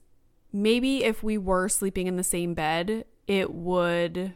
maybe 0.52 1.04
if 1.04 1.22
we 1.22 1.38
were 1.38 1.68
sleeping 1.68 2.06
in 2.06 2.16
the 2.16 2.22
same 2.22 2.54
bed, 2.54 3.04
it 3.26 3.52
would 3.52 4.34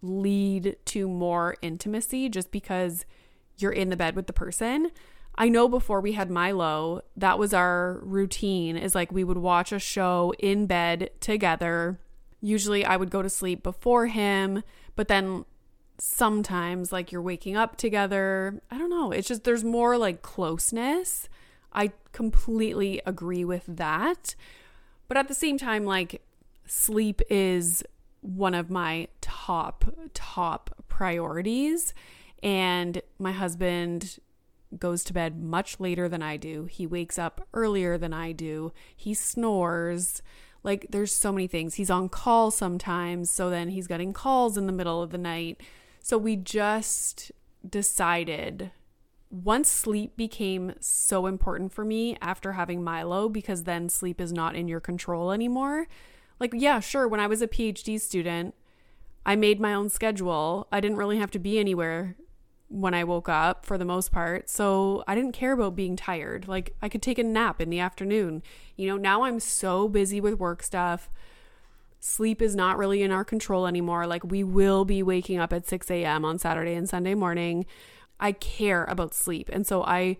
lead 0.00 0.76
to 0.86 1.08
more 1.08 1.56
intimacy 1.60 2.28
just 2.28 2.50
because 2.50 3.04
you're 3.56 3.72
in 3.72 3.90
the 3.90 3.96
bed 3.96 4.14
with 4.14 4.26
the 4.26 4.32
person. 4.32 4.90
I 5.36 5.48
know 5.48 5.68
before 5.68 6.00
we 6.00 6.12
had 6.12 6.30
Milo, 6.30 7.02
that 7.16 7.38
was 7.38 7.52
our 7.52 8.00
routine 8.02 8.76
is 8.76 8.94
like 8.94 9.12
we 9.12 9.24
would 9.24 9.38
watch 9.38 9.72
a 9.72 9.78
show 9.78 10.32
in 10.38 10.66
bed 10.66 11.10
together. 11.20 12.00
Usually 12.40 12.84
I 12.84 12.96
would 12.96 13.10
go 13.10 13.22
to 13.22 13.30
sleep 13.30 13.62
before 13.62 14.06
him, 14.06 14.62
but 14.96 15.08
then 15.08 15.44
sometimes 15.98 16.92
like 16.92 17.12
you're 17.12 17.22
waking 17.22 17.56
up 17.56 17.76
together. 17.76 18.60
I 18.70 18.78
don't 18.78 18.90
know. 18.90 19.10
It's 19.10 19.28
just 19.28 19.44
there's 19.44 19.64
more 19.64 19.98
like 19.98 20.22
closeness. 20.22 21.28
I 21.72 21.92
completely 22.12 23.00
agree 23.04 23.44
with 23.44 23.64
that. 23.66 24.34
But 25.08 25.16
at 25.16 25.28
the 25.28 25.34
same 25.34 25.58
time, 25.58 25.84
like 25.84 26.22
sleep 26.66 27.20
is 27.28 27.82
one 28.20 28.54
of 28.54 28.70
my 28.70 29.08
top, 29.20 29.84
top 30.14 30.84
priorities. 30.88 31.94
And 32.42 33.02
my 33.18 33.32
husband 33.32 34.18
goes 34.78 35.02
to 35.04 35.12
bed 35.12 35.42
much 35.42 35.80
later 35.80 36.08
than 36.08 36.22
I 36.22 36.36
do. 36.36 36.64
He 36.66 36.86
wakes 36.86 37.18
up 37.18 37.46
earlier 37.54 37.96
than 37.98 38.12
I 38.12 38.32
do. 38.32 38.72
He 38.94 39.14
snores. 39.14 40.22
Like, 40.62 40.88
there's 40.90 41.14
so 41.14 41.32
many 41.32 41.46
things. 41.46 41.74
He's 41.74 41.90
on 41.90 42.08
call 42.08 42.50
sometimes. 42.50 43.30
So 43.30 43.48
then 43.48 43.70
he's 43.70 43.86
getting 43.86 44.12
calls 44.12 44.56
in 44.56 44.66
the 44.66 44.72
middle 44.72 45.02
of 45.02 45.10
the 45.10 45.18
night. 45.18 45.60
So 46.08 46.16
we 46.16 46.36
just 46.36 47.32
decided 47.68 48.70
once 49.28 49.70
sleep 49.70 50.16
became 50.16 50.72
so 50.80 51.26
important 51.26 51.70
for 51.70 51.84
me 51.84 52.16
after 52.22 52.52
having 52.52 52.82
Milo, 52.82 53.28
because 53.28 53.64
then 53.64 53.90
sleep 53.90 54.18
is 54.18 54.32
not 54.32 54.56
in 54.56 54.68
your 54.68 54.80
control 54.80 55.32
anymore. 55.32 55.86
Like, 56.40 56.52
yeah, 56.54 56.80
sure, 56.80 57.06
when 57.06 57.20
I 57.20 57.26
was 57.26 57.42
a 57.42 57.46
PhD 57.46 58.00
student, 58.00 58.54
I 59.26 59.36
made 59.36 59.60
my 59.60 59.74
own 59.74 59.90
schedule. 59.90 60.66
I 60.72 60.80
didn't 60.80 60.96
really 60.96 61.18
have 61.18 61.30
to 61.32 61.38
be 61.38 61.58
anywhere 61.58 62.16
when 62.68 62.94
I 62.94 63.04
woke 63.04 63.28
up 63.28 63.66
for 63.66 63.76
the 63.76 63.84
most 63.84 64.10
part. 64.10 64.48
So 64.48 65.04
I 65.06 65.14
didn't 65.14 65.32
care 65.32 65.52
about 65.52 65.76
being 65.76 65.94
tired. 65.94 66.48
Like, 66.48 66.74
I 66.80 66.88
could 66.88 67.02
take 67.02 67.18
a 67.18 67.22
nap 67.22 67.60
in 67.60 67.68
the 67.68 67.80
afternoon. 67.80 68.42
You 68.76 68.88
know, 68.88 68.96
now 68.96 69.24
I'm 69.24 69.40
so 69.40 69.88
busy 69.88 70.22
with 70.22 70.38
work 70.38 70.62
stuff. 70.62 71.10
Sleep 72.00 72.40
is 72.40 72.54
not 72.54 72.78
really 72.78 73.02
in 73.02 73.10
our 73.10 73.24
control 73.24 73.66
anymore. 73.66 74.06
Like, 74.06 74.24
we 74.24 74.44
will 74.44 74.84
be 74.84 75.02
waking 75.02 75.38
up 75.38 75.52
at 75.52 75.66
6 75.66 75.90
a.m. 75.90 76.24
on 76.24 76.38
Saturday 76.38 76.74
and 76.74 76.88
Sunday 76.88 77.14
morning. 77.14 77.66
I 78.20 78.32
care 78.32 78.84
about 78.84 79.14
sleep. 79.14 79.48
And 79.52 79.66
so 79.66 79.82
I 79.82 80.18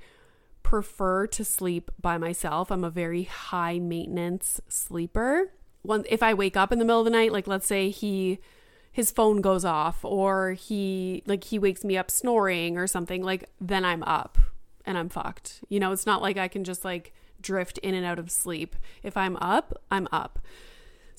prefer 0.62 1.26
to 1.26 1.44
sleep 1.44 1.90
by 2.00 2.18
myself. 2.18 2.70
I'm 2.70 2.84
a 2.84 2.90
very 2.90 3.22
high 3.22 3.78
maintenance 3.78 4.60
sleeper. 4.68 5.52
One, 5.82 6.04
if 6.08 6.22
I 6.22 6.34
wake 6.34 6.56
up 6.56 6.72
in 6.72 6.78
the 6.78 6.84
middle 6.84 7.00
of 7.00 7.06
the 7.06 7.10
night, 7.10 7.32
like 7.32 7.46
let's 7.46 7.66
say 7.66 7.90
he 7.90 8.38
his 8.92 9.10
phone 9.10 9.40
goes 9.40 9.64
off 9.64 10.04
or 10.04 10.52
he 10.52 11.22
like 11.26 11.44
he 11.44 11.58
wakes 11.58 11.84
me 11.84 11.96
up 11.96 12.10
snoring 12.10 12.76
or 12.76 12.86
something, 12.86 13.22
like 13.22 13.48
then 13.60 13.84
I'm 13.84 14.02
up 14.02 14.36
and 14.84 14.98
I'm 14.98 15.08
fucked. 15.08 15.64
You 15.68 15.80
know, 15.80 15.92
it's 15.92 16.06
not 16.06 16.20
like 16.20 16.36
I 16.36 16.48
can 16.48 16.64
just 16.64 16.84
like 16.84 17.14
drift 17.40 17.78
in 17.78 17.94
and 17.94 18.04
out 18.04 18.18
of 18.18 18.30
sleep. 18.30 18.76
If 19.02 19.16
I'm 19.16 19.36
up, 19.36 19.80
I'm 19.90 20.08
up. 20.12 20.38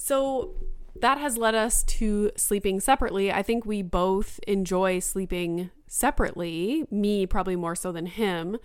So 0.02 0.56
that 1.02 1.18
has 1.18 1.38
led 1.38 1.56
us 1.56 1.84
to 1.84 2.32
sleeping 2.38 2.80
separately. 2.80 3.34
I 3.34 3.44
think 3.44 3.66
we 3.66 3.82
both 3.82 4.40
enjoy 4.48 5.00
sleeping 5.00 5.72
separately, 5.88 6.86
me 6.90 7.26
probably 7.26 7.58
more 7.58 7.76
so 7.76 7.92
than 7.92 8.06
him, 8.06 8.58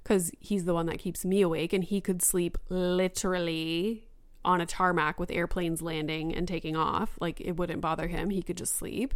because 0.00 0.30
he's 0.38 0.64
the 0.64 0.74
one 0.74 0.86
that 0.86 1.00
keeps 1.00 1.24
me 1.24 1.42
awake 1.42 1.72
and 1.72 1.82
he 1.82 2.00
could 2.00 2.22
sleep 2.22 2.56
literally 2.68 4.06
on 4.44 4.60
a 4.60 4.66
tarmac 4.66 5.18
with 5.18 5.32
airplanes 5.32 5.82
landing 5.82 6.32
and 6.32 6.46
taking 6.46 6.76
off. 6.76 7.18
Like 7.20 7.40
it 7.40 7.56
wouldn't 7.56 7.80
bother 7.80 8.06
him. 8.06 8.30
He 8.30 8.40
could 8.40 8.56
just 8.56 8.76
sleep. 8.76 9.12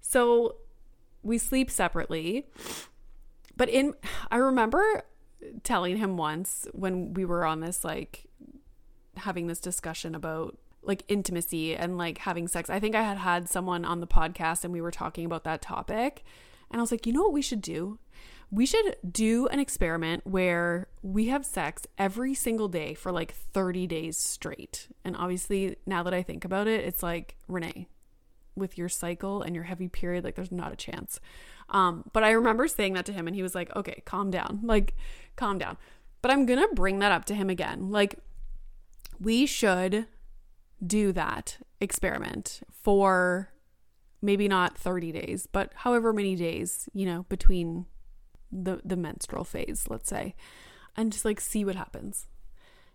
So 0.00 0.58
we 1.24 1.38
sleep 1.38 1.72
separately. 1.72 2.46
But 3.56 3.68
in 3.68 3.94
I 4.30 4.36
remember 4.36 5.02
telling 5.64 5.96
him 5.96 6.16
once 6.16 6.68
when 6.72 7.14
we 7.14 7.24
were 7.24 7.44
on 7.44 7.58
this 7.58 7.84
like 7.84 8.26
having 9.16 9.48
this 9.48 9.58
discussion 9.58 10.14
about 10.14 10.56
like 10.86 11.04
intimacy 11.08 11.74
and 11.76 11.98
like 11.98 12.18
having 12.18 12.48
sex. 12.48 12.70
I 12.70 12.80
think 12.80 12.94
I 12.94 13.02
had 13.02 13.18
had 13.18 13.48
someone 13.48 13.84
on 13.84 14.00
the 14.00 14.06
podcast 14.06 14.64
and 14.64 14.72
we 14.72 14.80
were 14.80 14.90
talking 14.90 15.24
about 15.24 15.44
that 15.44 15.62
topic. 15.62 16.24
And 16.70 16.80
I 16.80 16.82
was 16.82 16.90
like, 16.90 17.06
"You 17.06 17.12
know 17.12 17.22
what 17.22 17.32
we 17.32 17.42
should 17.42 17.62
do? 17.62 17.98
we 18.54 18.66
should 18.66 18.96
do 19.10 19.48
an 19.48 19.58
experiment 19.58 20.24
where 20.24 20.86
we 21.02 21.26
have 21.26 21.44
sex 21.44 21.86
every 21.98 22.34
single 22.34 22.68
day 22.68 22.94
for 22.94 23.10
like 23.10 23.32
30 23.32 23.86
days 23.88 24.16
straight. 24.16 24.88
And 25.04 25.16
obviously, 25.16 25.76
now 25.86 26.04
that 26.04 26.14
I 26.14 26.22
think 26.22 26.44
about 26.44 26.68
it, 26.68 26.84
it's 26.84 27.02
like, 27.02 27.36
Renee, 27.48 27.88
with 28.54 28.78
your 28.78 28.88
cycle 28.88 29.42
and 29.42 29.56
your 29.56 29.64
heavy 29.64 29.88
period, 29.88 30.22
like 30.22 30.36
there's 30.36 30.52
not 30.52 30.72
a 30.72 30.76
chance. 30.76 31.18
Um, 31.70 32.04
but 32.12 32.22
I 32.22 32.30
remember 32.30 32.68
saying 32.68 32.92
that 32.92 33.06
to 33.06 33.12
him 33.12 33.26
and 33.26 33.34
he 33.34 33.42
was 33.42 33.56
like, 33.56 33.74
okay, 33.74 34.02
calm 34.04 34.30
down. 34.30 34.60
Like, 34.74 34.94
calm 35.36 35.58
down. 35.58 35.76
But 36.22 36.30
I'm 36.30 36.46
gonna 36.46 36.68
bring 36.68 37.00
that 37.00 37.12
up 37.12 37.24
to 37.26 37.34
him 37.34 37.50
again. 37.50 37.90
Like, 37.90 38.18
we 39.20 39.46
should 39.46 40.06
do 40.84 41.12
that 41.12 41.58
experiment 41.80 42.62
for 42.70 43.50
maybe 44.20 44.48
not 44.48 44.76
30 44.78 45.12
days, 45.12 45.46
but 45.50 45.72
however 45.74 46.12
many 46.12 46.34
days, 46.34 46.88
you 46.92 47.06
know, 47.06 47.24
between 47.28 47.86
the 48.50 48.80
the 48.84 48.96
menstrual 48.96 49.44
phase, 49.44 49.86
let's 49.88 50.08
say, 50.08 50.34
and 50.96 51.12
just 51.12 51.24
like 51.24 51.40
see 51.40 51.64
what 51.64 51.74
happens. 51.74 52.26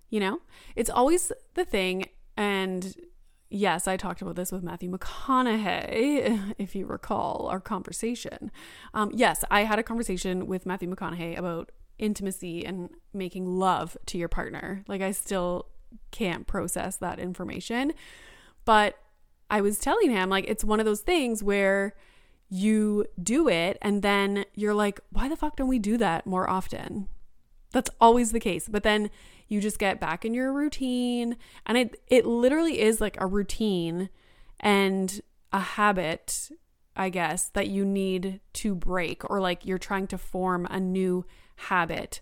You 0.10 0.20
know? 0.20 0.40
It's 0.76 0.90
always 0.90 1.32
the 1.54 1.66
thing 1.66 2.06
and 2.36 2.96
yes, 3.50 3.88
I 3.88 3.98
talked 3.98 4.22
about 4.22 4.36
this 4.36 4.52
with 4.52 4.64
Matthew 4.64 4.90
McConaughey, 4.90 6.56
if 6.58 6.76
you 6.76 6.86
recall 6.86 7.48
our 7.52 7.60
conversation. 7.60 8.52
Um, 8.94 9.12
yes, 9.14 9.44
I 9.52 9.64
had 9.64 9.80
a 9.80 9.84
conversation 9.84 10.48
with 10.48 10.66
Matthew 10.66 10.94
McConaughey 10.94 11.38
about 11.38 11.72
intimacy 11.98 12.66
and 12.66 12.90
making 13.14 13.46
love 13.46 13.98
to 14.08 14.18
your 14.18 14.30
partner. 14.30 14.84
Like, 14.88 15.02
I 15.02 15.12
still 15.12 15.68
can't 16.12 16.48
process 16.48 16.98
that 16.98 17.20
information. 17.20 17.94
But 18.66 18.98
I 19.50 19.62
was 19.62 19.80
telling 19.80 20.12
him, 20.12 20.30
like, 20.30 20.46
it's 20.48 20.64
one 20.64 20.80
of 20.80 20.86
those 20.86 21.02
things 21.02 21.42
where 21.44 21.96
you 22.50 23.06
do 23.22 23.48
it 23.48 23.78
and 23.82 24.02
then 24.02 24.46
you're 24.56 24.74
like, 24.74 25.00
why 25.12 25.30
the 25.30 25.38
fuck 25.38 25.56
don't 25.56 25.68
we 25.68 25.80
do 25.80 25.98
that 25.98 26.26
more 26.26 26.50
often? 26.50 27.08
That's 27.72 27.92
always 28.02 28.32
the 28.32 28.40
case. 28.40 28.68
But 28.68 28.84
then 28.84 29.10
you 29.48 29.62
just 29.62 29.80
get 29.80 30.00
back 30.00 30.26
in 30.26 30.34
your 30.34 30.52
routine 30.52 31.38
and 31.66 31.78
it 31.78 32.02
it 32.08 32.26
literally 32.26 32.80
is 32.80 33.00
like 33.02 33.20
a 33.20 33.28
routine 33.28 34.10
and 34.60 35.22
a 35.52 35.60
habit, 35.60 36.52
I 36.96 37.10
guess, 37.10 37.50
that 37.50 37.68
you 37.68 37.86
need 37.86 38.40
to 38.54 38.76
break 38.76 39.30
or 39.30 39.40
like 39.40 39.66
you're 39.66 39.78
trying 39.78 40.08
to 40.08 40.18
form 40.18 40.68
a 40.70 40.80
new 40.80 41.26
habit. 41.56 42.22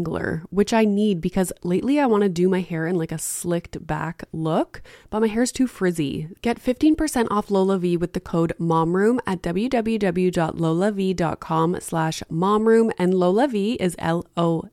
detangler, 0.00 0.42
which 0.50 0.72
I 0.72 0.84
need 0.84 1.20
because 1.20 1.52
lately 1.62 2.00
I 2.00 2.06
want 2.06 2.22
to 2.22 2.28
do 2.28 2.48
my 2.48 2.60
hair 2.60 2.86
in 2.86 2.94
like 2.96 3.10
a 3.12 3.18
slicked 3.18 3.86
back 3.86 4.24
look, 4.32 4.82
but 5.10 5.20
my 5.20 5.28
hair's 5.28 5.52
too 5.52 5.66
frizzy. 5.66 6.28
Get 6.42 6.62
15% 6.62 7.26
off 7.30 7.48
LolaVie 7.48 7.98
with 7.98 8.12
the 8.12 8.20
code 8.20 8.52
MOMROOM 8.58 9.20
at 9.26 9.40
www.lolavie.com 9.42 11.76
slash 11.80 12.22
momroom 12.30 12.92
and 12.98 13.14
LolaVie 13.14 13.76
is 13.76 13.96
L-O-L-A-V-I-E. 13.98 14.66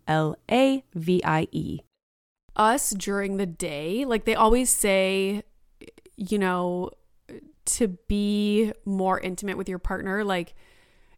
Us 2.56 2.90
during 2.92 3.38
the 3.38 3.46
day, 3.46 4.06
like 4.06 4.26
they 4.26 4.34
always 4.34 4.72
say, 4.72 5.44
you 6.16 6.40
know, 6.40 6.90
to 7.66 7.90
be 8.08 8.72
more 8.86 9.20
intimate 9.20 9.58
with 9.58 9.70
your 9.70 9.78
partner, 9.78 10.24
like 10.24 10.56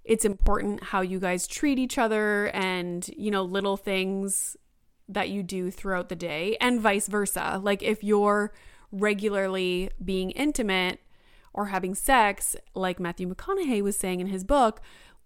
it's 0.10 0.26
important 0.26 0.86
how 0.86 1.02
you 1.02 1.20
guys 1.20 1.46
treat 1.46 1.78
each 1.78 2.00
other 2.00 2.48
and, 2.48 3.08
you 3.16 3.30
know, 3.30 3.44
little 3.44 3.78
things 3.78 4.58
that 5.08 5.30
you 5.30 5.44
do 5.44 5.70
throughout 5.70 6.10
the 6.10 6.16
day 6.16 6.58
and 6.60 6.82
vice 6.82 7.08
versa. 7.08 7.62
Like 7.62 7.84
if 7.84 8.04
you're 8.04 8.52
regularly 8.92 9.92
being 10.04 10.32
intimate 10.32 11.00
or 11.54 11.68
having 11.68 11.94
sex, 11.94 12.56
like 12.74 13.00
Matthew 13.00 13.32
McConaughey 13.32 13.84
was 13.84 13.98
saying 13.98 14.20
in 14.20 14.26
his 14.26 14.44
book, 14.44 14.82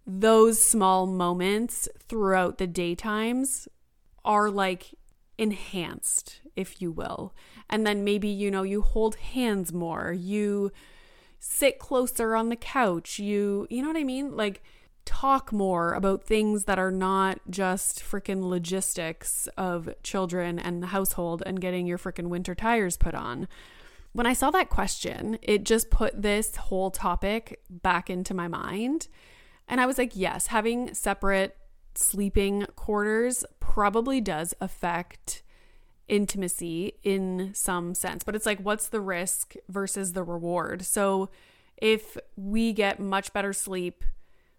those 0.06 0.62
small 0.62 1.06
moments 1.06 1.88
throughout 1.98 2.58
the 2.58 2.66
daytimes 2.68 3.66
are 4.22 4.50
like 4.50 4.94
enhanced, 5.38 6.42
if 6.56 6.82
you 6.82 6.92
will. 6.92 7.32
And 7.70 7.86
then 7.86 8.04
maybe, 8.04 8.28
you 8.28 8.50
know, 8.50 8.64
you 8.64 8.82
hold 8.82 9.14
hands 9.14 9.72
more, 9.72 10.12
you 10.12 10.72
sit 11.38 11.78
closer 11.78 12.36
on 12.36 12.50
the 12.50 12.56
couch, 12.56 13.18
you, 13.18 13.66
you 13.70 13.80
know 13.80 13.88
what 13.88 13.96
I 13.96 14.04
mean? 14.04 14.36
Like 14.36 14.62
talk 15.04 15.52
more 15.52 15.92
about 15.92 16.24
things 16.24 16.64
that 16.64 16.78
are 16.78 16.90
not 16.90 17.40
just 17.50 18.00
freaking 18.00 18.48
logistics 18.48 19.46
of 19.56 19.88
children 20.02 20.58
and 20.58 20.82
the 20.82 20.88
household 20.88 21.42
and 21.44 21.60
getting 21.60 21.86
your 21.86 21.98
freaking 21.98 22.28
winter 22.28 22.54
tires 22.54 22.96
put 22.96 23.14
on. 23.14 23.48
When 24.12 24.26
I 24.26 24.32
saw 24.32 24.50
that 24.52 24.70
question, 24.70 25.38
it 25.42 25.64
just 25.64 25.90
put 25.90 26.22
this 26.22 26.56
whole 26.56 26.90
topic 26.90 27.60
back 27.68 28.08
into 28.08 28.32
my 28.34 28.48
mind. 28.48 29.08
And 29.68 29.80
I 29.80 29.86
was 29.86 29.98
like, 29.98 30.12
yes, 30.14 30.48
having 30.48 30.94
separate 30.94 31.56
sleeping 31.94 32.66
quarters 32.76 33.44
probably 33.60 34.20
does 34.20 34.54
affect 34.60 35.42
intimacy 36.06 36.94
in 37.02 37.50
some 37.54 37.94
sense, 37.94 38.24
but 38.24 38.34
it's 38.34 38.46
like, 38.46 38.60
what's 38.60 38.88
the 38.88 39.00
risk 39.00 39.54
versus 39.68 40.12
the 40.12 40.22
reward? 40.22 40.84
So 40.84 41.30
if 41.76 42.16
we 42.36 42.72
get 42.72 43.00
much 43.00 43.32
better 43.32 43.52
sleep, 43.52 44.04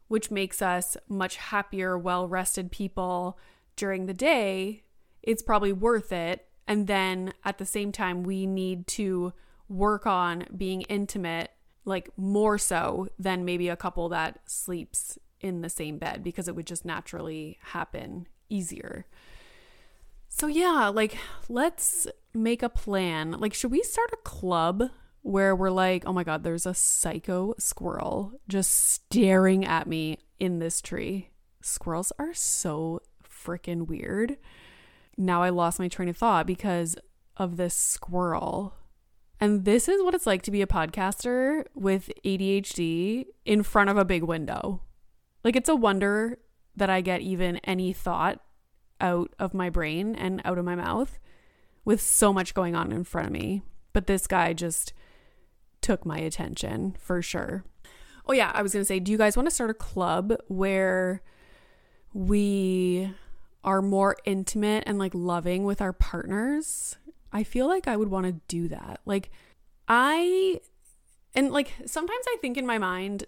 which 0.08 0.32
makes 0.32 0.62
us 0.62 0.98
much 1.08 1.38
happier, 1.38 1.98
well 1.98 2.28
rested 2.28 2.72
people 2.72 3.38
during 3.76 4.06
the 4.06 4.13
day, 4.13 4.84
it's 5.22 5.41
probably 5.41 5.74
worth 5.74 6.12
it. 6.12 6.48
And 6.68 6.88
then 6.88 7.34
at 7.44 7.58
the 7.58 7.65
same 7.65 7.91
time, 7.91 8.24
we 8.24 8.46
need 8.46 8.88
to 8.88 9.34
work 9.68 10.06
on 10.06 10.46
being 10.56 10.82
intimate, 10.84 11.52
like 11.84 12.10
more 12.18 12.58
so 12.58 13.08
than 13.20 13.46
maybe 13.46 13.70
a 13.70 13.76
couple 13.76 14.10
that 14.10 14.39
sleeps 14.46 15.18
in 15.41 15.62
the 15.62 15.70
same 15.70 15.98
bed 15.98 16.24
because 16.24 16.48
it 16.48 16.56
would 16.56 16.65
just 16.65 16.86
naturally 16.86 17.60
happen 17.62 18.28
easier. 18.50 19.06
So, 20.30 20.48
yeah, 20.48 20.89
like 20.94 21.18
let's 21.50 22.08
make 22.34 22.63
a 22.63 22.70
plan. 22.70 23.32
Like, 23.32 23.54
should 23.54 23.72
we 23.72 23.84
start 23.84 24.12
a 24.13 24.18
club 24.18 24.89
where 25.25 25.55
we're 25.55 25.71
like, 25.71 26.03
oh 26.05 26.13
my 26.13 26.23
God, 26.23 26.43
there's 26.43 26.67
a 26.67 26.75
psycho 26.75 27.55
squirrel 27.57 28.33
just 28.47 28.71
staring 28.71 29.65
at 29.65 29.88
me 29.88 30.19
in 30.39 30.59
this 30.59 30.81
tree? 30.81 31.31
Squirrels 31.61 32.13
are 32.19 32.35
so 32.35 33.01
freaking 33.27 33.88
weird. 33.88 34.38
Now 35.17 35.41
I 35.41 35.49
lost 35.49 35.79
my 35.79 35.88
train 35.88 36.09
of 36.09 36.17
thought 36.17 36.45
because 36.45 36.95
of 37.38 37.57
this 37.57 37.73
squirrel. 37.73 38.75
And 39.39 39.65
this 39.65 39.89
is 39.89 40.03
what 40.03 40.13
it's 40.13 40.27
like 40.27 40.43
to 40.43 40.51
be 40.51 40.61
a 40.61 40.67
podcaster 40.67 41.65
with 41.73 42.11
ADHD 42.23 43.25
in 43.45 43.63
front 43.63 43.89
of 43.89 43.97
a 43.97 44.05
big 44.05 44.21
window. 44.21 44.83
Like 45.43 45.55
it's 45.55 45.69
a 45.69 45.75
wonder 45.75 46.38
that 46.75 46.91
I 46.91 47.01
get 47.01 47.21
even 47.21 47.57
any 47.63 47.93
thought 47.93 48.41
out 49.01 49.33
of 49.39 49.55
my 49.55 49.71
brain 49.71 50.13
and 50.13 50.39
out 50.45 50.59
of 50.59 50.65
my 50.65 50.75
mouth 50.75 51.17
with 51.83 51.99
so 51.99 52.31
much 52.31 52.53
going 52.53 52.75
on 52.75 52.91
in 52.91 53.03
front 53.03 53.25
of 53.25 53.33
me. 53.33 53.63
But 53.91 54.05
this 54.05 54.27
guy 54.27 54.53
just 54.53 54.93
took 55.86 56.04
my 56.04 56.17
attention 56.17 56.95
for 57.00 57.21
sure. 57.21 57.63
Oh, 58.28 58.34
yeah, 58.34 58.52
I 58.56 58.63
was 58.63 58.74
going 58.74 58.82
to 58.82 58.88
say, 58.88 59.00
do 59.00 59.12
you 59.12 59.19
guys 59.19 59.38
want 59.38 59.48
to 59.48 59.54
start 59.54 59.69
a 59.69 59.76
club 59.76 60.34
where 60.48 61.21
we 62.12 63.12
are 63.63 63.84
more 63.84 64.15
intimate 64.26 64.84
and 64.88 64.98
like 64.98 65.13
loving 65.13 65.63
with 65.63 65.82
our 65.82 65.93
partners? 65.93 66.98
I 67.32 67.43
feel 67.43 67.67
like 67.67 67.88
I 67.88 67.98
would 67.98 68.10
want 68.10 68.26
to 68.26 68.32
do 68.48 68.67
that. 68.69 69.02
Like, 69.06 69.30
I, 69.88 70.60
and 71.36 71.52
like 71.52 71.71
sometimes 71.86 72.26
I 72.30 72.38
think 72.41 72.58
in 72.58 72.65
my 72.65 72.80
mind, 72.80 73.26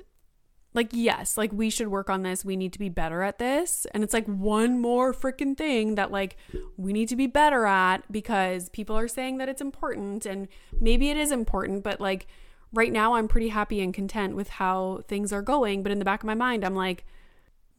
like 0.78 0.90
yes 0.92 1.38
like 1.38 1.52
we 1.52 1.72
should 1.72 1.88
work 1.88 2.08
on 2.08 2.22
this 2.22 2.46
we 2.46 2.56
need 2.56 2.72
to 2.72 2.78
be 2.78 2.88
better 2.88 3.24
at 3.24 3.40
this 3.40 3.88
and 3.94 4.04
it's 4.04 4.14
like 4.14 4.28
one 4.28 4.80
more 4.80 5.12
freaking 5.12 5.58
thing 5.58 5.96
that 5.96 6.12
like 6.12 6.38
we 6.78 6.94
need 6.94 7.10
to 7.10 7.16
be 7.16 7.26
better 7.26 7.66
at 7.66 8.10
because 8.12 8.70
people 8.70 8.96
are 8.96 9.08
saying 9.08 9.40
that 9.40 9.50
it's 9.50 9.62
important 9.62 10.26
and 10.26 10.48
maybe 10.80 11.10
it 11.10 11.18
is 11.18 11.32
important 11.32 11.84
but 11.84 12.00
like 12.00 12.28
right 12.74 12.92
now 12.92 13.14
I'm 13.14 13.28
pretty 13.28 13.50
happy 13.50 13.82
and 13.82 13.94
content 13.94 14.36
with 14.36 14.50
how 14.50 15.02
things 15.08 15.32
are 15.32 15.42
going 15.42 15.84
but 15.84 15.92
in 15.92 16.00
the 16.00 16.06
back 16.06 16.22
of 16.22 16.28
my 16.28 16.36
mind 16.36 16.64
I'm 16.64 16.76
like 16.76 17.06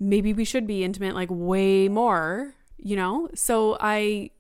maybe 0.01 0.33
we 0.33 0.45
should 0.45 0.67
be 0.67 0.85
intimate 0.85 1.15
like 1.15 1.29
way 1.31 1.89
more 1.89 2.55
you 2.77 2.97
know 2.97 3.29
so 3.35 3.77
I 3.81 4.31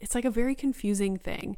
it's 0.00 0.14
like 0.14 0.24
a 0.24 0.30
very 0.30 0.54
confusing 0.54 1.16
thing 1.16 1.56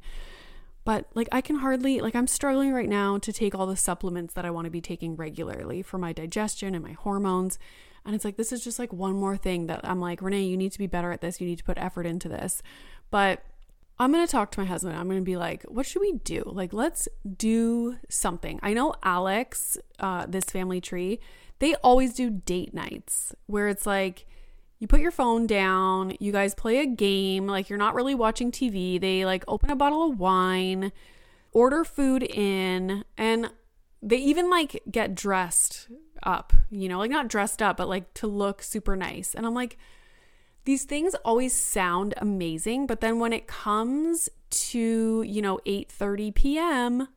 but 0.88 1.04
like 1.14 1.28
I 1.32 1.42
can 1.42 1.56
hardly 1.56 2.00
like 2.00 2.16
I'm 2.16 2.26
struggling 2.26 2.72
right 2.72 2.88
now 2.88 3.18
to 3.18 3.30
take 3.30 3.54
all 3.54 3.66
the 3.66 3.76
supplements 3.76 4.32
that 4.32 4.46
I 4.46 4.50
want 4.50 4.64
to 4.64 4.70
be 4.70 4.80
taking 4.80 5.16
regularly 5.16 5.82
for 5.82 5.98
my 5.98 6.14
digestion 6.14 6.74
and 6.74 6.82
my 6.82 6.92
hormones. 6.92 7.58
And 8.06 8.14
it's 8.14 8.24
like 8.24 8.38
this 8.38 8.52
is 8.52 8.64
just 8.64 8.78
like 8.78 8.90
one 8.90 9.12
more 9.12 9.36
thing 9.36 9.66
that 9.66 9.82
I'm 9.84 10.00
like, 10.00 10.22
Renee, 10.22 10.44
you 10.44 10.56
need 10.56 10.72
to 10.72 10.78
be 10.78 10.86
better 10.86 11.12
at 11.12 11.20
this. 11.20 11.42
You 11.42 11.46
need 11.46 11.58
to 11.58 11.64
put 11.64 11.76
effort 11.76 12.06
into 12.06 12.26
this. 12.26 12.62
But 13.10 13.44
I'm 14.00 14.12
going 14.12 14.24
to 14.24 14.30
talk 14.30 14.52
to 14.52 14.60
my 14.60 14.66
husband. 14.66 14.96
I'm 14.96 15.08
going 15.08 15.18
to 15.18 15.24
be 15.24 15.36
like, 15.36 15.64
what 15.64 15.84
should 15.84 16.00
we 16.00 16.12
do? 16.12 16.42
Like, 16.46 16.72
let's 16.72 17.08
do 17.36 17.96
something. 18.08 18.60
I 18.62 18.72
know 18.72 18.94
Alex, 19.02 19.76
uh, 19.98 20.26
this 20.26 20.44
family 20.44 20.80
tree, 20.80 21.18
they 21.58 21.74
always 21.76 22.14
do 22.14 22.30
date 22.30 22.72
nights 22.72 23.34
where 23.46 23.68
it's 23.68 23.86
like, 23.86 24.26
you 24.78 24.86
put 24.86 25.00
your 25.00 25.10
phone 25.10 25.46
down, 25.46 26.14
you 26.20 26.30
guys 26.30 26.54
play 26.54 26.78
a 26.78 26.86
game, 26.86 27.48
like 27.48 27.68
you're 27.68 27.78
not 27.78 27.94
really 27.96 28.14
watching 28.14 28.52
TV. 28.52 29.00
They 29.00 29.24
like 29.24 29.42
open 29.48 29.70
a 29.70 29.76
bottle 29.76 30.08
of 30.08 30.20
wine, 30.20 30.92
order 31.52 31.82
food 31.82 32.22
in, 32.22 33.04
and 33.16 33.50
they 34.00 34.18
even 34.18 34.48
like 34.48 34.80
get 34.88 35.16
dressed 35.16 35.88
up, 36.22 36.52
you 36.70 36.88
know, 36.88 36.98
like 36.98 37.10
not 37.10 37.26
dressed 37.26 37.60
up, 37.60 37.76
but 37.76 37.88
like 37.88 38.14
to 38.14 38.28
look 38.28 38.62
super 38.62 38.94
nice. 38.94 39.34
And 39.34 39.44
I'm 39.44 39.54
like, 39.54 39.76
these 40.68 40.84
things 40.84 41.14
always 41.24 41.58
sound 41.58 42.12
amazing, 42.18 42.86
but 42.86 43.00
then 43.00 43.18
when 43.18 43.32
it 43.32 43.46
comes 43.46 44.28
to, 44.50 45.22
you 45.22 45.40
know, 45.40 45.58
8:30 45.64 46.34
p.m., 46.34 47.08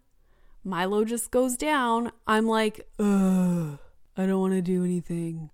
Milo 0.64 1.04
just 1.04 1.32
goes 1.32 1.58
down. 1.58 2.14
I'm 2.26 2.48
like, 2.48 2.88
ugh, 2.98 3.78
I 4.16 4.26
don't 4.26 4.40
want 4.40 4.54
to 4.54 4.62
do 4.62 4.86
anything. 4.86 5.50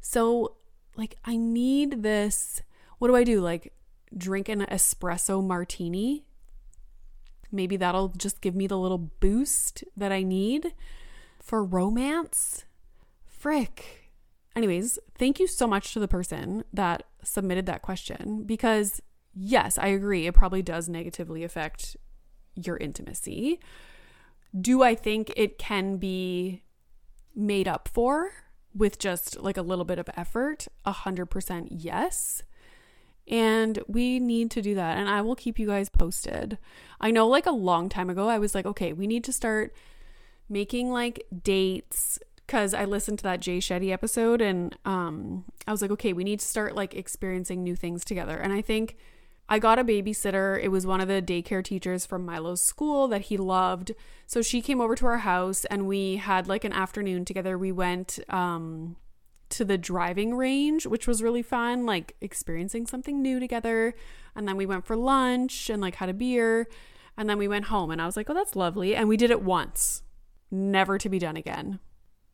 So 0.00 0.54
like 0.94 1.16
I 1.24 1.34
need 1.34 2.04
this. 2.04 2.62
What 2.98 3.08
do 3.08 3.16
I 3.16 3.24
do? 3.24 3.40
Like 3.40 3.72
drink 4.16 4.48
an 4.48 4.60
espresso 4.66 5.44
martini? 5.44 6.24
Maybe 7.50 7.76
that'll 7.76 8.10
just 8.10 8.40
give 8.40 8.54
me 8.54 8.68
the 8.68 8.78
little 8.78 9.10
boost 9.18 9.82
that 9.96 10.12
I 10.12 10.22
need 10.22 10.72
for 11.40 11.64
romance. 11.64 12.64
Frick. 13.26 14.07
Anyways, 14.58 14.98
thank 15.14 15.40
you 15.40 15.46
so 15.46 15.66
much 15.66 15.92
to 15.92 16.00
the 16.00 16.08
person 16.08 16.64
that 16.72 17.04
submitted 17.22 17.66
that 17.66 17.80
question 17.80 18.42
because, 18.44 19.00
yes, 19.34 19.78
I 19.78 19.86
agree. 19.88 20.26
It 20.26 20.34
probably 20.34 20.62
does 20.62 20.88
negatively 20.88 21.44
affect 21.44 21.96
your 22.54 22.76
intimacy. 22.76 23.60
Do 24.58 24.82
I 24.82 24.94
think 24.94 25.32
it 25.36 25.58
can 25.58 25.96
be 25.96 26.64
made 27.34 27.68
up 27.68 27.88
for? 27.88 28.32
with 28.74 28.98
just 28.98 29.40
like 29.40 29.56
a 29.56 29.62
little 29.62 29.84
bit 29.84 29.98
of 29.98 30.08
effort, 30.16 30.68
100% 30.86 31.68
yes. 31.70 32.42
And 33.26 33.78
we 33.86 34.18
need 34.18 34.50
to 34.52 34.62
do 34.62 34.74
that. 34.76 34.96
And 34.96 35.08
I 35.08 35.20
will 35.20 35.36
keep 35.36 35.58
you 35.58 35.66
guys 35.66 35.88
posted. 35.88 36.58
I 37.00 37.10
know, 37.10 37.26
like, 37.26 37.46
a 37.46 37.50
long 37.50 37.88
time 37.88 38.08
ago, 38.08 38.28
I 38.28 38.38
was 38.38 38.54
like, 38.54 38.64
okay, 38.64 38.92
we 38.92 39.06
need 39.06 39.24
to 39.24 39.32
start 39.32 39.74
making 40.48 40.90
like 40.90 41.26
dates 41.42 42.18
because 42.48 42.72
I 42.72 42.86
listened 42.86 43.18
to 43.18 43.24
that 43.24 43.40
Jay 43.40 43.58
Shetty 43.58 43.92
episode 43.92 44.40
and 44.40 44.74
um, 44.86 45.44
I 45.66 45.70
was 45.70 45.82
like, 45.82 45.90
okay, 45.90 46.14
we 46.14 46.24
need 46.24 46.40
to 46.40 46.46
start 46.46 46.74
like 46.74 46.94
experiencing 46.94 47.62
new 47.62 47.76
things 47.76 48.06
together. 48.06 48.38
And 48.38 48.54
I 48.54 48.62
think 48.62 48.96
I 49.50 49.58
got 49.58 49.78
a 49.78 49.84
babysitter. 49.84 50.58
It 50.60 50.68
was 50.68 50.86
one 50.86 51.02
of 51.02 51.08
the 51.08 51.20
daycare 51.20 51.62
teachers 51.62 52.06
from 52.06 52.24
Milo's 52.24 52.62
school 52.62 53.06
that 53.08 53.22
he 53.22 53.36
loved. 53.36 53.92
So 54.26 54.40
she 54.40 54.62
came 54.62 54.80
over 54.80 54.94
to 54.94 55.04
our 55.04 55.18
house 55.18 55.66
and 55.66 55.86
we 55.86 56.16
had 56.16 56.48
like 56.48 56.64
an 56.64 56.72
afternoon 56.72 57.26
together. 57.26 57.58
We 57.58 57.70
went 57.70 58.18
um, 58.30 58.96
to 59.50 59.62
the 59.62 59.76
driving 59.76 60.34
range, 60.34 60.86
which 60.86 61.06
was 61.06 61.22
really 61.22 61.42
fun, 61.42 61.84
like 61.84 62.16
experiencing 62.22 62.86
something 62.86 63.20
new 63.20 63.40
together. 63.40 63.92
And 64.34 64.48
then 64.48 64.56
we 64.56 64.64
went 64.64 64.86
for 64.86 64.96
lunch 64.96 65.68
and 65.68 65.82
like 65.82 65.96
had 65.96 66.08
a 66.08 66.14
beer. 66.14 66.66
And 67.14 67.28
then 67.28 67.36
we 67.36 67.46
went 67.46 67.66
home 67.66 67.90
and 67.90 68.00
I 68.00 68.06
was 68.06 68.16
like, 68.16 68.30
oh, 68.30 68.34
that's 68.34 68.56
lovely. 68.56 68.96
And 68.96 69.06
we 69.06 69.18
did 69.18 69.30
it 69.30 69.42
once, 69.42 70.02
never 70.50 70.96
to 70.96 71.10
be 71.10 71.18
done 71.18 71.36
again. 71.36 71.80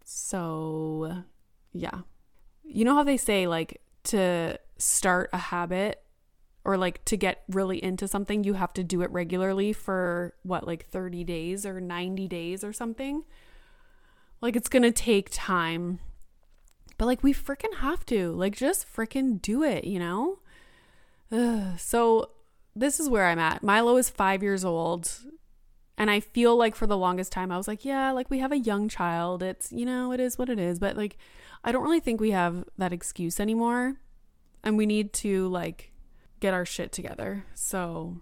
So, 0.04 1.24
yeah. 1.72 2.00
You 2.62 2.84
know 2.84 2.94
how 2.94 3.04
they 3.04 3.16
say, 3.16 3.46
like, 3.46 3.80
to 4.04 4.58
start 4.78 5.30
a 5.32 5.38
habit 5.38 6.02
or 6.64 6.76
like 6.76 7.04
to 7.04 7.16
get 7.16 7.42
really 7.48 7.82
into 7.82 8.08
something, 8.08 8.42
you 8.42 8.54
have 8.54 8.72
to 8.74 8.82
do 8.82 9.02
it 9.02 9.10
regularly 9.10 9.72
for 9.72 10.34
what, 10.42 10.66
like 10.66 10.86
30 10.86 11.24
days 11.24 11.66
or 11.66 11.80
90 11.80 12.26
days 12.28 12.64
or 12.64 12.72
something. 12.72 13.24
Like 14.40 14.56
it's 14.56 14.68
gonna 14.68 14.92
take 14.92 15.28
time. 15.30 16.00
But 16.96 17.06
like 17.06 17.22
we 17.22 17.34
freaking 17.34 17.76
have 17.78 18.06
to. 18.06 18.32
Like 18.32 18.56
just 18.56 18.86
freaking 18.90 19.40
do 19.40 19.62
it, 19.62 19.84
you 19.84 19.98
know? 19.98 20.38
Ugh. 21.30 21.78
So 21.78 22.30
this 22.74 22.98
is 22.98 23.08
where 23.08 23.26
I'm 23.26 23.38
at. 23.38 23.62
Milo 23.62 23.96
is 23.96 24.08
five 24.08 24.42
years 24.42 24.64
old. 24.64 25.10
And 25.96 26.10
I 26.10 26.20
feel 26.20 26.56
like 26.56 26.74
for 26.74 26.86
the 26.86 26.98
longest 26.98 27.30
time, 27.32 27.52
I 27.52 27.56
was 27.56 27.68
like, 27.68 27.84
yeah, 27.84 28.10
like 28.10 28.30
we 28.30 28.40
have 28.40 28.52
a 28.52 28.58
young 28.58 28.88
child. 28.88 29.42
It's, 29.42 29.70
you 29.70 29.86
know, 29.86 30.12
it 30.12 30.20
is 30.20 30.36
what 30.36 30.48
it 30.48 30.58
is. 30.58 30.78
But 30.78 30.96
like, 30.96 31.16
I 31.62 31.70
don't 31.72 31.84
really 31.84 32.00
think 32.00 32.20
we 32.20 32.32
have 32.32 32.64
that 32.78 32.92
excuse 32.92 33.38
anymore. 33.38 33.96
And 34.64 34.76
we 34.76 34.86
need 34.86 35.12
to 35.14 35.48
like 35.48 35.92
get 36.40 36.54
our 36.54 36.64
shit 36.64 36.90
together. 36.90 37.44
So 37.54 38.16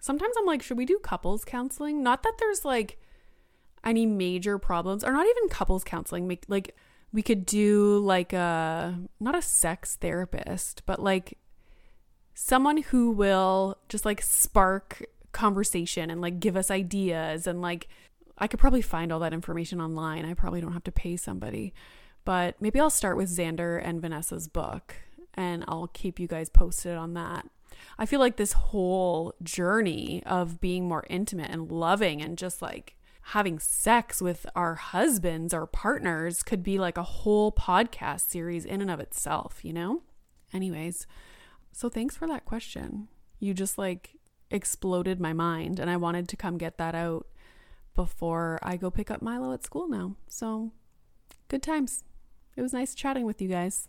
sometimes 0.00 0.34
I'm 0.38 0.46
like, 0.46 0.62
should 0.62 0.76
we 0.76 0.86
do 0.86 0.98
couples 0.98 1.44
counseling? 1.44 2.02
Not 2.02 2.22
that 2.24 2.34
there's 2.38 2.64
like 2.64 2.98
any 3.84 4.06
major 4.06 4.58
problems, 4.58 5.04
or 5.04 5.12
not 5.12 5.26
even 5.26 5.48
couples 5.50 5.84
counseling, 5.84 6.38
like 6.48 6.74
we 7.12 7.22
could 7.22 7.46
do 7.46 7.98
like 7.98 8.32
a 8.32 8.98
not 9.20 9.34
a 9.36 9.42
sex 9.42 9.96
therapist, 9.96 10.82
but 10.86 11.00
like 11.00 11.38
someone 12.34 12.78
who 12.78 13.10
will 13.12 13.78
just 13.88 14.04
like 14.04 14.20
spark 14.20 15.04
conversation 15.34 16.10
and 16.10 16.20
like 16.20 16.40
give 16.40 16.56
us 16.56 16.70
ideas 16.70 17.46
and 17.46 17.60
like 17.60 17.88
I 18.38 18.46
could 18.46 18.58
probably 18.58 18.82
find 18.82 19.12
all 19.12 19.20
that 19.20 19.32
information 19.32 19.80
online. 19.80 20.24
I 20.24 20.34
probably 20.34 20.60
don't 20.60 20.72
have 20.72 20.84
to 20.84 20.92
pay 20.92 21.16
somebody. 21.16 21.72
But 22.24 22.60
maybe 22.60 22.80
I'll 22.80 22.90
start 22.90 23.16
with 23.16 23.28
Xander 23.28 23.80
and 23.84 24.00
Vanessa's 24.00 24.48
book 24.48 24.94
and 25.34 25.64
I'll 25.68 25.88
keep 25.88 26.18
you 26.18 26.26
guys 26.26 26.48
posted 26.48 26.96
on 26.96 27.14
that. 27.14 27.46
I 27.98 28.06
feel 28.06 28.20
like 28.20 28.36
this 28.36 28.52
whole 28.52 29.34
journey 29.42 30.22
of 30.24 30.60
being 30.60 30.88
more 30.88 31.04
intimate 31.10 31.50
and 31.50 31.70
loving 31.70 32.22
and 32.22 32.38
just 32.38 32.62
like 32.62 32.96
having 33.28 33.58
sex 33.58 34.20
with 34.20 34.46
our 34.54 34.74
husbands 34.74 35.54
or 35.54 35.66
partners 35.66 36.42
could 36.42 36.62
be 36.62 36.78
like 36.78 36.98
a 36.98 37.02
whole 37.02 37.52
podcast 37.52 38.30
series 38.30 38.64
in 38.64 38.80
and 38.80 38.90
of 38.90 39.00
itself, 39.00 39.64
you 39.64 39.72
know? 39.72 40.02
Anyways, 40.52 41.06
so 41.72 41.88
thanks 41.88 42.16
for 42.16 42.28
that 42.28 42.44
question. 42.44 43.08
You 43.38 43.54
just 43.54 43.76
like 43.78 44.16
exploded 44.54 45.20
my 45.20 45.32
mind, 45.32 45.78
and 45.78 45.90
I 45.90 45.96
wanted 45.96 46.28
to 46.28 46.36
come 46.36 46.58
get 46.58 46.78
that 46.78 46.94
out 46.94 47.26
before 47.94 48.58
I 48.62 48.76
go 48.76 48.90
pick 48.90 49.10
up 49.10 49.22
Milo 49.22 49.52
at 49.52 49.64
school 49.64 49.88
now. 49.88 50.16
So 50.28 50.72
good 51.48 51.62
times. 51.62 52.04
It 52.56 52.62
was 52.62 52.72
nice 52.72 52.94
chatting 52.94 53.24
with 53.24 53.42
you 53.42 53.48
guys. 53.48 53.88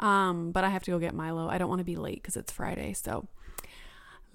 Um, 0.00 0.52
but 0.52 0.64
I 0.64 0.70
have 0.70 0.82
to 0.84 0.90
go 0.90 0.98
get 0.98 1.14
Milo. 1.14 1.48
I 1.48 1.58
don't 1.58 1.68
want 1.68 1.80
to 1.80 1.84
be 1.84 1.96
late 1.96 2.22
because 2.22 2.36
it's 2.36 2.52
Friday. 2.52 2.92
So 2.92 3.28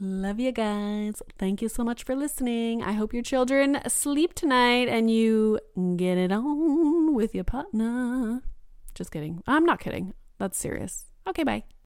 Love 0.02 0.40
you 0.40 0.54
guys. 0.54 1.22
Thank 1.38 1.62
you 1.62 1.68
so 1.68 1.84
much 1.84 2.04
for 2.04 2.16
listening. 2.16 2.82
I 2.82 2.94
hope 2.94 3.14
your 3.14 3.22
children 3.22 3.82
sleep 3.90 4.34
tonight 4.34 4.88
and 4.88 5.12
you 5.12 5.60
get 5.98 6.18
it 6.18 6.32
on 6.32 7.14
with 7.14 7.36
your 7.36 7.44
partner. 7.44 8.42
Just 8.96 9.12
kidding. 9.12 9.44
I'm 9.46 9.66
not 9.66 9.82
kidding. 9.82 10.14
That's 10.38 10.58
serious. 10.58 11.08
Okay, 11.28 11.44
bye. 11.44 11.64